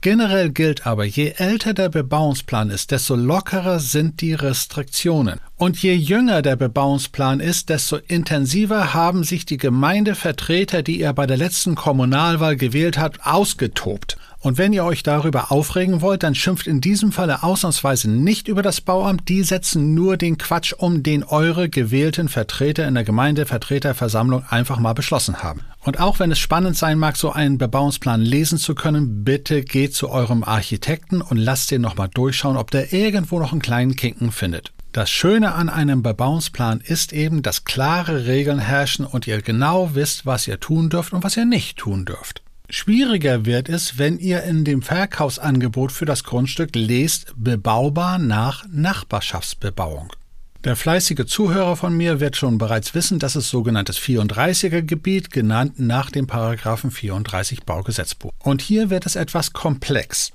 Generell 0.00 0.48
gilt 0.48 0.86
aber, 0.86 1.04
je 1.04 1.34
älter 1.36 1.74
der 1.74 1.90
Bebauungsplan 1.90 2.70
ist, 2.70 2.92
desto 2.92 3.14
lockerer 3.14 3.78
sind 3.78 4.22
die 4.22 4.32
Restriktionen. 4.32 5.38
Und 5.56 5.82
je 5.82 5.92
jünger 5.92 6.40
der 6.40 6.56
Bebauungsplan 6.56 7.40
ist, 7.40 7.68
desto 7.68 7.98
intensiver 7.98 8.94
haben 8.94 9.22
sich 9.22 9.44
die 9.44 9.58
Gemeindevertreter, 9.58 10.82
die 10.82 11.02
er 11.02 11.12
bei 11.12 11.26
der 11.26 11.36
letzten 11.36 11.74
Kommunalwahl 11.74 12.56
gewählt 12.56 12.96
hat, 12.96 13.26
ausgetobt. 13.26 14.16
Und 14.42 14.56
wenn 14.56 14.72
ihr 14.72 14.84
euch 14.84 15.02
darüber 15.02 15.52
aufregen 15.52 16.00
wollt, 16.00 16.22
dann 16.22 16.34
schimpft 16.34 16.66
in 16.66 16.80
diesem 16.80 17.12
Falle 17.12 17.42
ausnahmsweise 17.42 18.10
nicht 18.10 18.48
über 18.48 18.62
das 18.62 18.80
Bauamt, 18.80 19.28
die 19.28 19.42
setzen 19.42 19.92
nur 19.92 20.16
den 20.16 20.38
Quatsch 20.38 20.72
um, 20.72 21.02
den 21.02 21.24
eure 21.24 21.68
gewählten 21.68 22.30
Vertreter 22.30 22.88
in 22.88 22.94
der 22.94 23.04
Gemeindevertreterversammlung 23.04 24.44
einfach 24.48 24.78
mal 24.78 24.94
beschlossen 24.94 25.42
haben. 25.42 25.60
Und 25.84 26.00
auch 26.00 26.20
wenn 26.20 26.32
es 26.32 26.38
spannend 26.38 26.78
sein 26.78 26.98
mag, 26.98 27.18
so 27.18 27.32
einen 27.32 27.58
Bebauungsplan 27.58 28.22
lesen 28.22 28.56
zu 28.56 28.74
können, 28.74 29.24
bitte 29.24 29.62
geht 29.62 29.94
zu 29.94 30.08
eurem 30.08 30.42
Architekten 30.42 31.20
und 31.20 31.36
lasst 31.36 31.70
den 31.70 31.82
nochmal 31.82 32.08
durchschauen, 32.08 32.56
ob 32.56 32.70
der 32.70 32.94
irgendwo 32.94 33.38
noch 33.40 33.52
einen 33.52 33.60
kleinen 33.60 33.94
Kinken 33.94 34.32
findet. 34.32 34.72
Das 34.92 35.10
Schöne 35.10 35.54
an 35.54 35.68
einem 35.68 36.02
Bebauungsplan 36.02 36.80
ist 36.80 37.12
eben, 37.12 37.42
dass 37.42 37.64
klare 37.64 38.26
Regeln 38.26 38.58
herrschen 38.58 39.04
und 39.04 39.26
ihr 39.26 39.42
genau 39.42 39.94
wisst, 39.94 40.24
was 40.24 40.48
ihr 40.48 40.58
tun 40.58 40.88
dürft 40.88 41.12
und 41.12 41.22
was 41.22 41.36
ihr 41.36 41.44
nicht 41.44 41.76
tun 41.76 42.06
dürft. 42.06 42.42
Schwieriger 42.72 43.46
wird 43.46 43.68
es, 43.68 43.98
wenn 43.98 44.20
ihr 44.20 44.44
in 44.44 44.64
dem 44.64 44.80
Verkaufsangebot 44.80 45.90
für 45.90 46.04
das 46.04 46.22
Grundstück 46.22 46.70
lest 46.74 47.32
bebaubar 47.36 48.18
nach 48.18 48.64
Nachbarschaftsbebauung. 48.70 50.12
Der 50.62 50.76
fleißige 50.76 51.26
Zuhörer 51.26 51.74
von 51.74 51.96
mir 51.96 52.20
wird 52.20 52.36
schon 52.36 52.58
bereits 52.58 52.94
wissen, 52.94 53.18
dass 53.18 53.34
es 53.34 53.50
sogenanntes 53.50 53.98
34er 53.98 54.82
Gebiet, 54.82 55.30
genannt 55.32 55.80
nach 55.80 56.10
dem 56.10 56.28
Paragraphen 56.28 56.92
34 56.92 57.64
Baugesetzbuch. 57.64 58.30
Und 58.38 58.62
hier 58.62 58.88
wird 58.88 59.04
es 59.04 59.16
etwas 59.16 59.52
komplex. 59.52 60.32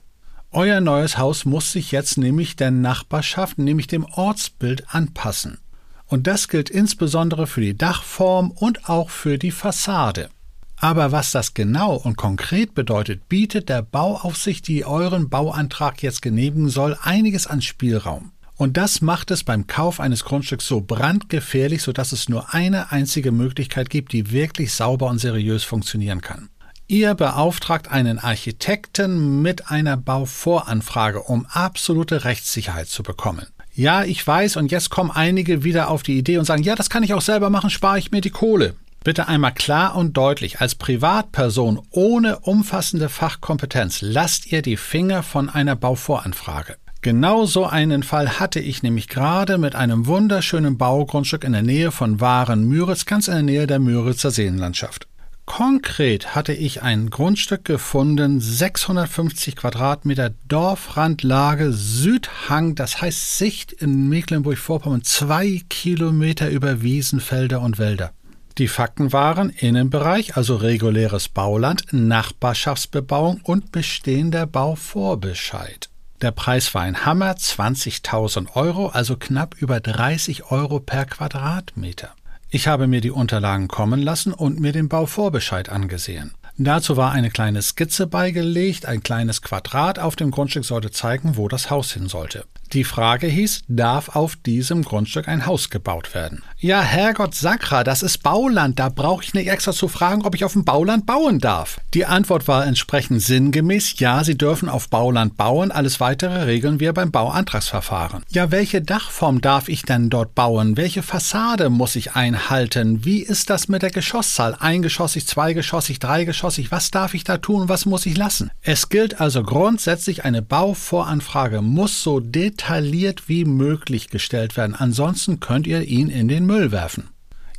Euer 0.52 0.82
neues 0.82 1.18
Haus 1.18 1.46
muss 1.46 1.72
sich 1.72 1.92
jetzt 1.92 2.18
nämlich 2.18 2.58
der 2.58 2.72
Nachbarschaft, 2.72 3.60
nämlich 3.60 3.88
dem 3.88 4.04
Ortsbild 4.04 4.94
anpassen. 4.94 5.60
Und 6.08 6.28
das 6.28 6.50
gilt 6.50 6.70
insbesondere 6.70 7.48
für 7.48 7.62
die 7.62 7.78
Dachform 7.78 8.52
und 8.52 8.90
auch 8.90 9.10
für 9.10 9.38
die 9.38 9.52
Fassade. 9.52 10.30
Aber 10.78 11.12
was 11.12 11.32
das 11.32 11.54
genau 11.54 11.96
und 11.96 12.18
konkret 12.18 12.76
bedeutet, 12.76 13.30
bietet 13.30 13.70
der 13.70 13.82
Bauaufsicht, 13.82 14.68
die 14.68 14.86
euren 14.86 15.30
Bauantrag 15.30 16.04
jetzt 16.04 16.22
genehmigen 16.22 16.70
soll, 16.70 16.98
einiges 17.02 17.48
an 17.48 17.62
Spielraum. 17.62 18.32
Und 18.58 18.78
das 18.78 19.02
macht 19.02 19.32
es 19.32 19.44
beim 19.44 19.68
Kauf 19.68 20.00
eines 20.00 20.24
Grundstücks 20.24 20.68
so 20.68 20.82
brandgefährlich, 20.82 21.82
sodass 21.82 22.12
es 22.12 22.30
nur 22.30 22.54
eine 22.54 22.92
einzige 22.92 23.32
Möglichkeit 23.32 23.90
gibt, 23.90 24.14
die 24.14 24.32
wirklich 24.32 24.74
sauber 24.74 25.08
und 25.08 25.20
seriös 25.20 25.64
funktionieren 25.64 26.22
kann. 26.22 26.50
Ihr 26.88 27.16
beauftragt 27.16 27.90
einen 27.90 28.20
Architekten 28.20 29.42
mit 29.42 29.72
einer 29.72 29.98
Bauvoranfrage, 29.98 31.24
um 31.24 31.48
absolute 31.48 32.24
Rechtssicherheit 32.24 32.88
zu 32.88 33.02
bekommen. 33.02 33.48
Ja, 33.74 34.04
ich 34.04 34.26
weiß, 34.26 34.56
und 34.56 34.72
jetzt 34.72 34.90
kommen 34.90 35.12
einige 35.12 35.64
wieder 35.64 35.90
auf 35.90 36.04
die 36.04 36.18
Idee 36.18 36.38
und 36.38 36.46
sagen, 36.46 36.64
ja, 36.64 36.76
das 36.76 36.90
kann 36.90 37.04
ich 37.04 37.14
auch 37.14 37.22
selber 37.22 37.50
machen, 37.50 37.70
spare 37.70 38.00
ich 38.00 38.12
mir 38.12 38.22
die 38.22 38.30
Kohle. 38.30 38.76
Bitte 39.06 39.28
einmal 39.28 39.54
klar 39.54 39.96
und 39.96 40.18
deutlich, 40.18 40.62
als 40.62 40.74
Privatperson 40.74 41.80
ohne 41.92 42.40
umfassende 42.40 43.08
Fachkompetenz 43.08 44.02
lasst 44.02 44.52
ihr 44.52 44.64
die 44.64 44.78
Finger 44.78 45.22
von 45.22 45.48
einer 45.48 45.76
Bauvoranfrage. 45.76 46.78
Genau 47.04 47.46
so 47.46 47.68
einen 47.68 48.02
Fall 48.02 48.40
hatte 48.40 48.60
ich 48.60 48.82
nämlich 48.82 49.08
gerade 49.08 49.60
mit 49.60 49.76
einem 49.76 50.08
wunderschönen 50.08 50.80
Baugrundstück 50.80 51.44
in 51.44 51.52
der 51.52 51.62
Nähe 51.62 51.92
von 51.92 52.20
Waren-Müritz, 52.20 53.06
ganz 53.06 53.28
in 53.28 53.36
der 53.36 53.44
Nähe 53.44 53.68
der 53.68 53.78
Müritzer 53.78 54.32
Seenlandschaft. 54.32 55.08
Konkret 55.46 56.34
hatte 56.34 56.54
ich 56.54 56.82
ein 56.82 57.12
Grundstück 57.12 57.64
gefunden, 57.64 58.40
650 58.40 59.56
Quadratmeter 59.56 60.32
Dorfrandlage, 60.48 61.74
Südhang, 61.74 62.74
das 62.74 63.04
heißt 63.04 63.38
Sicht 63.38 63.72
in 63.72 64.10
Mecklenburg-Vorpommern, 64.10 65.04
zwei 65.04 65.62
Kilometer 65.70 66.50
über 66.50 66.82
Wiesen, 66.82 67.20
Felder 67.20 67.62
und 67.62 67.78
Wälder. 67.78 68.12
Die 68.58 68.70
Fakten 68.70 69.12
waren 69.12 69.50
Innenbereich, 69.50 70.38
also 70.38 70.56
reguläres 70.56 71.28
Bauland, 71.28 71.92
Nachbarschaftsbebauung 71.92 73.42
und 73.44 73.74
bestehender 73.74 74.46
Bauvorbescheid. 74.46 75.90
Der 76.22 76.32
Preis 76.32 76.74
war 76.74 76.84
ein 76.84 77.06
Hammer, 77.06 77.34
20.000 77.34 78.56
Euro, 78.56 78.88
also 78.88 79.18
knapp 79.18 79.56
über 79.60 79.82
30 79.82 80.52
Euro 80.52 80.80
per 80.80 81.04
Quadratmeter. 81.04 82.14
Ich 82.50 82.70
habe 82.70 82.88
mir 82.88 83.02
die 83.02 83.12
Unterlagen 83.12 83.68
kommen 83.68 84.02
lassen 84.02 84.32
und 84.32 84.62
mir 84.62 84.72
den 84.72 84.88
Bauvorbescheid 84.88 85.68
angesehen. 85.68 86.34
Dazu 86.58 86.96
war 86.96 87.12
eine 87.12 87.32
kleine 87.32 87.62
Skizze 87.62 88.08
beigelegt, 88.08 88.86
ein 88.86 89.04
kleines 89.04 89.42
Quadrat 89.42 90.00
auf 90.00 90.16
dem 90.16 90.32
Grundstück 90.32 90.64
sollte 90.64 90.92
zeigen, 90.92 91.36
wo 91.36 91.50
das 91.50 91.70
Haus 91.70 91.92
hin 91.92 92.08
sollte. 92.08 92.46
Die 92.74 92.84
Frage 92.84 93.28
hieß, 93.28 93.62
darf 93.68 94.16
auf 94.16 94.36
diesem 94.36 94.84
Grundstück 94.84 95.28
ein 95.28 95.46
Haus 95.46 95.70
gebaut 95.70 96.14
werden? 96.16 96.42
Ja, 96.58 96.82
Herrgott 96.82 97.36
Sakra, 97.36 97.84
das 97.84 98.02
ist 98.02 98.24
Bauland, 98.24 98.80
da 98.80 98.90
brauche 98.90 99.24
ich 99.24 99.34
nicht 99.34 99.50
extra 99.50 99.72
zu 99.72 99.88
fragen, 99.88 100.24
ob 100.24 100.36
ich 100.36 100.44
auf 100.44 100.54
dem 100.54 100.66
Bauland 100.66 101.06
bauen 101.06 101.40
darf. 101.40 101.80
Die 101.94 102.06
Antwort 102.06 102.48
war 102.48 102.66
entsprechend 102.66 103.22
sinngemäß, 103.22 104.00
ja, 104.00 104.24
Sie 104.24 104.38
dürfen 104.38 104.68
auf 104.68 104.90
Bauland 104.90 105.38
bauen, 105.38 105.72
alles 105.72 106.00
weitere 106.00 106.44
regeln 106.44 106.80
wir 106.80 106.94
beim 106.94 107.12
Bauantragsverfahren. 107.12 108.24
Ja, 108.30 108.52
welche 108.52 108.82
Dachform 108.82 109.42
darf 109.42 109.70
ich 109.70 109.84
denn 109.84 110.10
dort 110.10 110.34
bauen? 110.34 110.76
Welche 110.76 111.04
Fassade 111.04 111.70
muss 111.70 111.96
ich 111.96 112.16
einhalten? 112.16 113.06
Wie 113.06 113.20
ist 113.20 113.50
das 113.50 113.68
mit 113.68 113.84
der 113.84 113.92
Geschosszahl? 113.92 114.56
Eingeschossig, 114.60 115.28
zweigeschossig, 115.28 116.00
dreigeschossig, 116.00 116.72
was 116.72 116.90
darf 116.90 117.14
ich 117.14 117.24
da 117.24 117.38
tun, 117.38 117.70
was 117.70 117.86
muss 117.86 118.06
ich 118.06 118.18
lassen? 118.18 118.50
Es 118.62 118.90
gilt 118.90 119.22
also 119.22 119.44
grundsätzlich, 119.44 120.26
eine 120.26 120.42
Bauvoranfrage 120.42 121.62
muss 121.62 122.02
so 122.02 122.20
detailliert 122.20 122.55
detailliert 122.56 123.28
wie 123.28 123.46
möglich 123.46 124.10
gestellt 124.10 124.58
werden. 124.58 124.76
Ansonsten 124.76 125.40
könnt 125.40 125.68
ihr 125.68 125.82
ihn 125.82 126.10
in 126.10 126.28
den 126.28 126.46
Müll 126.46 126.72
werfen. 126.72 127.10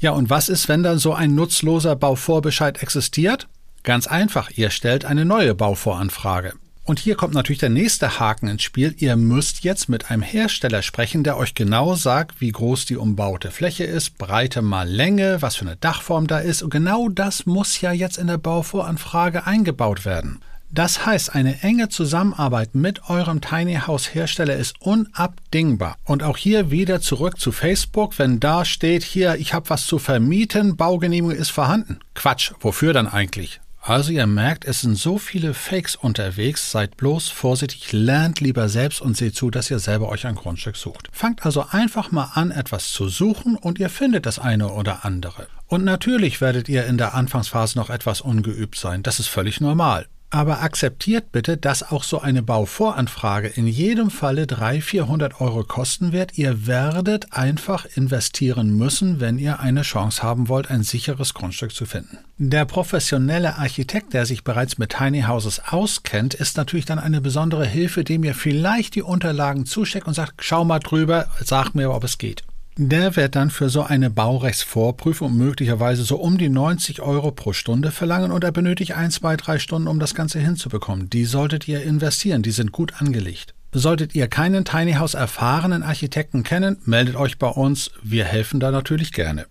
Ja, 0.01 0.11
und 0.13 0.31
was 0.31 0.49
ist, 0.49 0.69
wenn 0.69 0.83
dann 0.83 0.99
so 0.99 1.15
ein 1.15 1.35
nutzloser 1.35 1.97
Bauvorbescheid 1.97 2.83
existiert? 2.83 3.49
Ganz 3.83 4.07
einfach, 4.07 4.51
ihr 4.55 4.71
stellt 4.71 5.05
eine 5.05 5.25
neue 5.25 5.55
Bauvoranfrage. 5.55 6.55
Und 6.85 7.01
hier 7.01 7.17
kommt 7.17 7.35
natürlich 7.35 7.59
der 7.59 7.69
nächste 7.71 8.21
Haken 8.21 8.49
ins 8.49 8.63
Spiel. 8.63 8.95
Ihr 8.99 9.17
müsst 9.17 9.65
jetzt 9.65 9.89
mit 9.89 10.11
einem 10.11 10.23
Hersteller 10.23 10.83
sprechen, 10.83 11.25
der 11.25 11.37
euch 11.37 11.55
genau 11.55 11.97
sagt, 11.97 12.41
wie 12.41 12.53
groß 12.53 12.85
die 12.85 12.97
umbaute 12.97 13.51
Fläche 13.51 13.85
ist, 13.85 14.19
Breite 14.19 14.63
mal 14.63 14.89
Länge, 14.89 15.43
was 15.43 15.57
für 15.57 15.67
eine 15.67 15.77
Dachform 15.77 16.29
da 16.29 16.39
ist. 16.39 16.63
Und 16.63 16.71
genau 16.71 17.09
das 17.09 17.45
muss 17.45 17.81
ja 17.81 17.91
jetzt 17.91 18.19
in 18.19 18.29
der 18.29 18.39
Bauvoranfrage 18.39 19.47
eingebaut 19.47 20.05
werden. 20.05 20.41
Das 20.71 21.07
heißt, 21.07 21.35
eine 21.35 21.63
enge 21.63 21.89
Zusammenarbeit 21.89 22.75
mit 22.75 23.09
eurem 23.09 23.41
Tiny 23.41 23.77
House 23.87 24.15
Hersteller 24.15 24.57
ist 24.57 24.81
unabdingbar. 24.81 25.97
Und 26.05 26.23
auch 26.23 26.37
hier 26.37 26.71
wieder 26.71 27.01
zurück 27.01 27.39
zu 27.39 27.53
Facebook, 27.53 28.19
wenn 28.19 28.41
da 28.41 28.65
steht 28.65 29.03
hier, 29.03 29.37
ich 29.37 29.55
habe 29.55 29.71
was 29.71 29.87
zu 29.87 29.99
vermieten, 29.99 30.77
Baugenehmigung 30.77 31.37
ist 31.37 31.51
vorhanden. 31.51 32.01
Quatsch, 32.15 32.53
wofür 32.61 32.93
dann 32.93 33.07
eigentlich? 33.07 33.61
Also 33.87 34.11
ihr 34.11 34.27
merkt, 34.27 34.65
es 34.65 34.81
sind 34.81 34.99
so 34.99 35.17
viele 35.17 35.55
Fakes 35.55 35.95
unterwegs, 35.95 36.73
seid 36.73 36.97
bloß 36.97 37.29
vorsichtig, 37.29 37.93
lernt 37.93 38.41
lieber 38.41 38.69
selbst 38.69 39.01
und 39.01 39.17
seht 39.17 39.37
zu, 39.37 39.49
dass 39.49 39.71
ihr 39.71 39.79
selber 39.79 40.09
euch 40.09 40.27
ein 40.27 40.35
Grundstück 40.35 40.77
sucht. 40.77 41.09
Fangt 41.13 41.47
also 41.47 41.67
einfach 41.71 42.11
mal 42.11 42.33
an, 42.35 42.51
etwas 42.51 42.91
zu 42.91 43.09
suchen 43.09 43.55
und 43.55 43.79
ihr 43.79 43.89
findet 43.89 44.27
das 44.27 44.41
eine 44.41 44.73
oder 44.73 45.05
andere. 45.05 45.47
Und 45.69 45.85
natürlich 45.85 46.41
werdet 46.41 46.69
ihr 46.69 46.85
in 46.87 46.99
der 46.99 47.15
Anfangsphase 47.15 47.79
noch 47.79 47.89
etwas 47.89 48.21
ungeübt 48.21 48.77
sein, 48.77 49.05
das 49.05 49.21
ist 49.21 49.29
völlig 49.29 49.61
normal. 49.61 50.09
Aber 50.31 50.61
akzeptiert 50.61 51.31
bitte, 51.31 51.57
dass 51.57 51.85
auch 51.85 52.03
so 52.03 52.21
eine 52.21 52.43
Bauvoranfrage 52.43 53.47
in 53.47 53.67
jedem 53.69 54.11
Falle 54.11 54.47
300, 54.47 54.83
400 54.83 55.41
Euro 55.41 55.63
kosten 55.63 56.13
wird. 56.13 56.37
Ihr 56.37 56.67
werdet 56.67 57.33
einfach 57.33 57.87
investieren 57.95 58.77
müssen, 58.77 59.21
wenn 59.21 59.39
ihr 59.39 59.61
eine 59.61 59.83
Chance 59.83 60.23
haben 60.23 60.49
wollt, 60.49 60.71
ein 60.71 60.83
sicheres 60.83 61.33
Grundstück 61.33 61.73
zu 61.73 61.87
finden. 61.87 62.19
Der 62.39 62.65
professionelle 62.65 63.57
Architekt, 63.57 64.15
der 64.15 64.27
sich 64.27 64.43
bereits 64.43 64.79
mit 64.79 64.91
Tiny 64.91 65.23
Houses 65.23 65.61
auskennt, 65.69 66.35
ist 66.35 66.57
natürlich 66.57 66.87
dann 66.87 66.99
eine 66.99 67.21
besondere 67.21 67.65
Hilfe, 67.65 68.03
dem 68.03 68.25
ihr 68.25 68.35
vielleicht 68.35 68.97
die 68.97 69.03
Unterlagen 69.03 69.65
zuschickt 69.65 70.07
und 70.07 70.15
sagt, 70.15 70.45
schau 70.45 70.65
mal 70.65 70.81
drüber, 70.81 71.29
sag 71.43 71.75
mir, 71.75 71.93
ob 71.93 72.05
es 72.05 72.19
geht. 72.19 72.43
Der 72.79 73.17
wird 73.17 73.37
dann 73.37 73.49
für 73.49 73.71
so 73.71 73.85
eine 73.85 74.11
Baurechtsvorprüfung 74.11 75.35
möglicherweise 75.35 76.03
so 76.03 76.17
um 76.17 76.37
die 76.37 76.51
90 76.51 77.01
Euro 77.01 77.31
pro 77.31 77.55
Stunde 77.55 77.91
verlangen 77.91 78.31
und 78.31 78.45
er 78.45 78.53
benötigt 78.53 78.93
ein, 78.93 79.11
zwei, 79.11 79.37
drei 79.37 79.59
Stunden, 79.59 79.89
um 79.89 79.99
das 79.99 80.15
Ganze 80.15 80.41
hinzubekommen. 80.41 81.09
Die 81.09 81.25
solltet 81.25 81.67
ihr 81.69 81.83
investieren, 81.83 82.43
die 82.43 82.51
sind 82.51 82.73
gut 82.73 83.01
angelegt. 83.01 83.55
Solltet 83.73 84.15
ihr 84.15 84.29
keinen 84.29 84.67
Tiny 84.67 84.93
House 84.95 85.15
erfahrenen 85.15 85.83
Architekten 85.83 86.43
kennen, 86.43 86.77
meldet 86.85 87.17
euch 87.17 87.39
bei 87.39 87.49
uns, 87.49 87.93
wir 88.03 88.27
helfen 88.27 88.61
da 88.61 88.71
natürlich 88.71 89.13
gerne. 89.13 89.47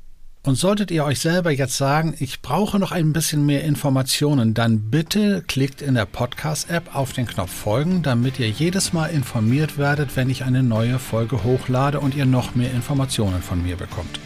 Und 0.45 0.57
solltet 0.57 0.91
ihr 0.91 1.03
euch 1.03 1.19
selber 1.21 1.49
jetzt 1.49 1.75
sagen, 1.75 2.13
ich 2.19 2.43
brauche 2.43 2.77
noch 2.77 2.91
ein 2.91 3.13
bisschen 3.13 3.47
mehr 3.47 3.63
Informationen, 3.63 4.53
dann 4.53 4.91
bitte 4.91 5.43
klickt 5.47 5.81
in 5.81 5.95
der 5.95 6.05
Podcast-App 6.05 6.95
auf 6.95 7.13
den 7.13 7.25
Knopf 7.25 7.51
Folgen, 7.51 8.03
damit 8.03 8.37
ihr 8.37 8.49
jedes 8.49 8.93
Mal 8.93 9.07
informiert 9.07 9.79
werdet, 9.79 10.15
wenn 10.15 10.29
ich 10.29 10.43
eine 10.43 10.61
neue 10.61 10.99
Folge 10.99 11.43
hochlade 11.43 11.99
und 11.99 12.13
ihr 12.13 12.27
noch 12.27 12.53
mehr 12.53 12.71
Informationen 12.71 13.41
von 13.41 13.63
mir 13.63 13.75
bekommt. 13.75 14.19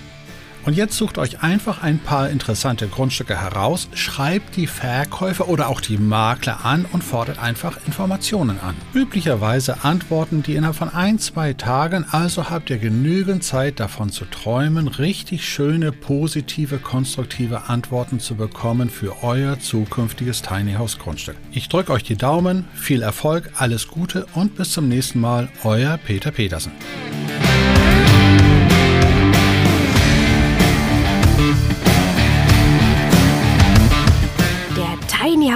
Und 0.69 0.75
jetzt 0.75 0.97
sucht 0.97 1.17
euch 1.17 1.41
einfach 1.41 1.81
ein 1.81 1.97
paar 1.97 2.29
interessante 2.29 2.87
Grundstücke 2.87 3.41
heraus, 3.41 3.89
schreibt 3.95 4.55
die 4.55 4.67
Verkäufer 4.67 5.49
oder 5.49 5.67
auch 5.67 5.81
die 5.81 5.97
Makler 5.97 6.63
an 6.63 6.85
und 6.91 7.03
fordert 7.03 7.39
einfach 7.39 7.79
Informationen 7.87 8.59
an. 8.59 8.75
Üblicherweise 8.93 9.83
antworten 9.83 10.43
die 10.43 10.53
innerhalb 10.53 10.75
von 10.75 10.89
ein, 10.89 11.17
zwei 11.17 11.53
Tagen, 11.53 12.05
also 12.11 12.51
habt 12.51 12.69
ihr 12.69 12.77
genügend 12.77 13.43
Zeit 13.43 13.79
davon 13.79 14.11
zu 14.11 14.25
träumen, 14.25 14.87
richtig 14.87 15.49
schöne, 15.49 15.91
positive, 15.91 16.77
konstruktive 16.77 17.67
Antworten 17.67 18.19
zu 18.19 18.35
bekommen 18.35 18.91
für 18.91 19.23
euer 19.23 19.59
zukünftiges 19.59 20.43
Tiny 20.43 20.73
House 20.73 20.99
Grundstück. 20.99 21.35
Ich 21.51 21.67
drücke 21.67 21.93
euch 21.93 22.03
die 22.03 22.15
Daumen, 22.15 22.67
viel 22.75 23.01
Erfolg, 23.01 23.49
alles 23.55 23.87
Gute 23.87 24.27
und 24.35 24.53
bis 24.53 24.69
zum 24.69 24.87
nächsten 24.87 25.19
Mal, 25.19 25.49
euer 25.63 25.97
Peter 25.97 26.29
Petersen. 26.29 26.73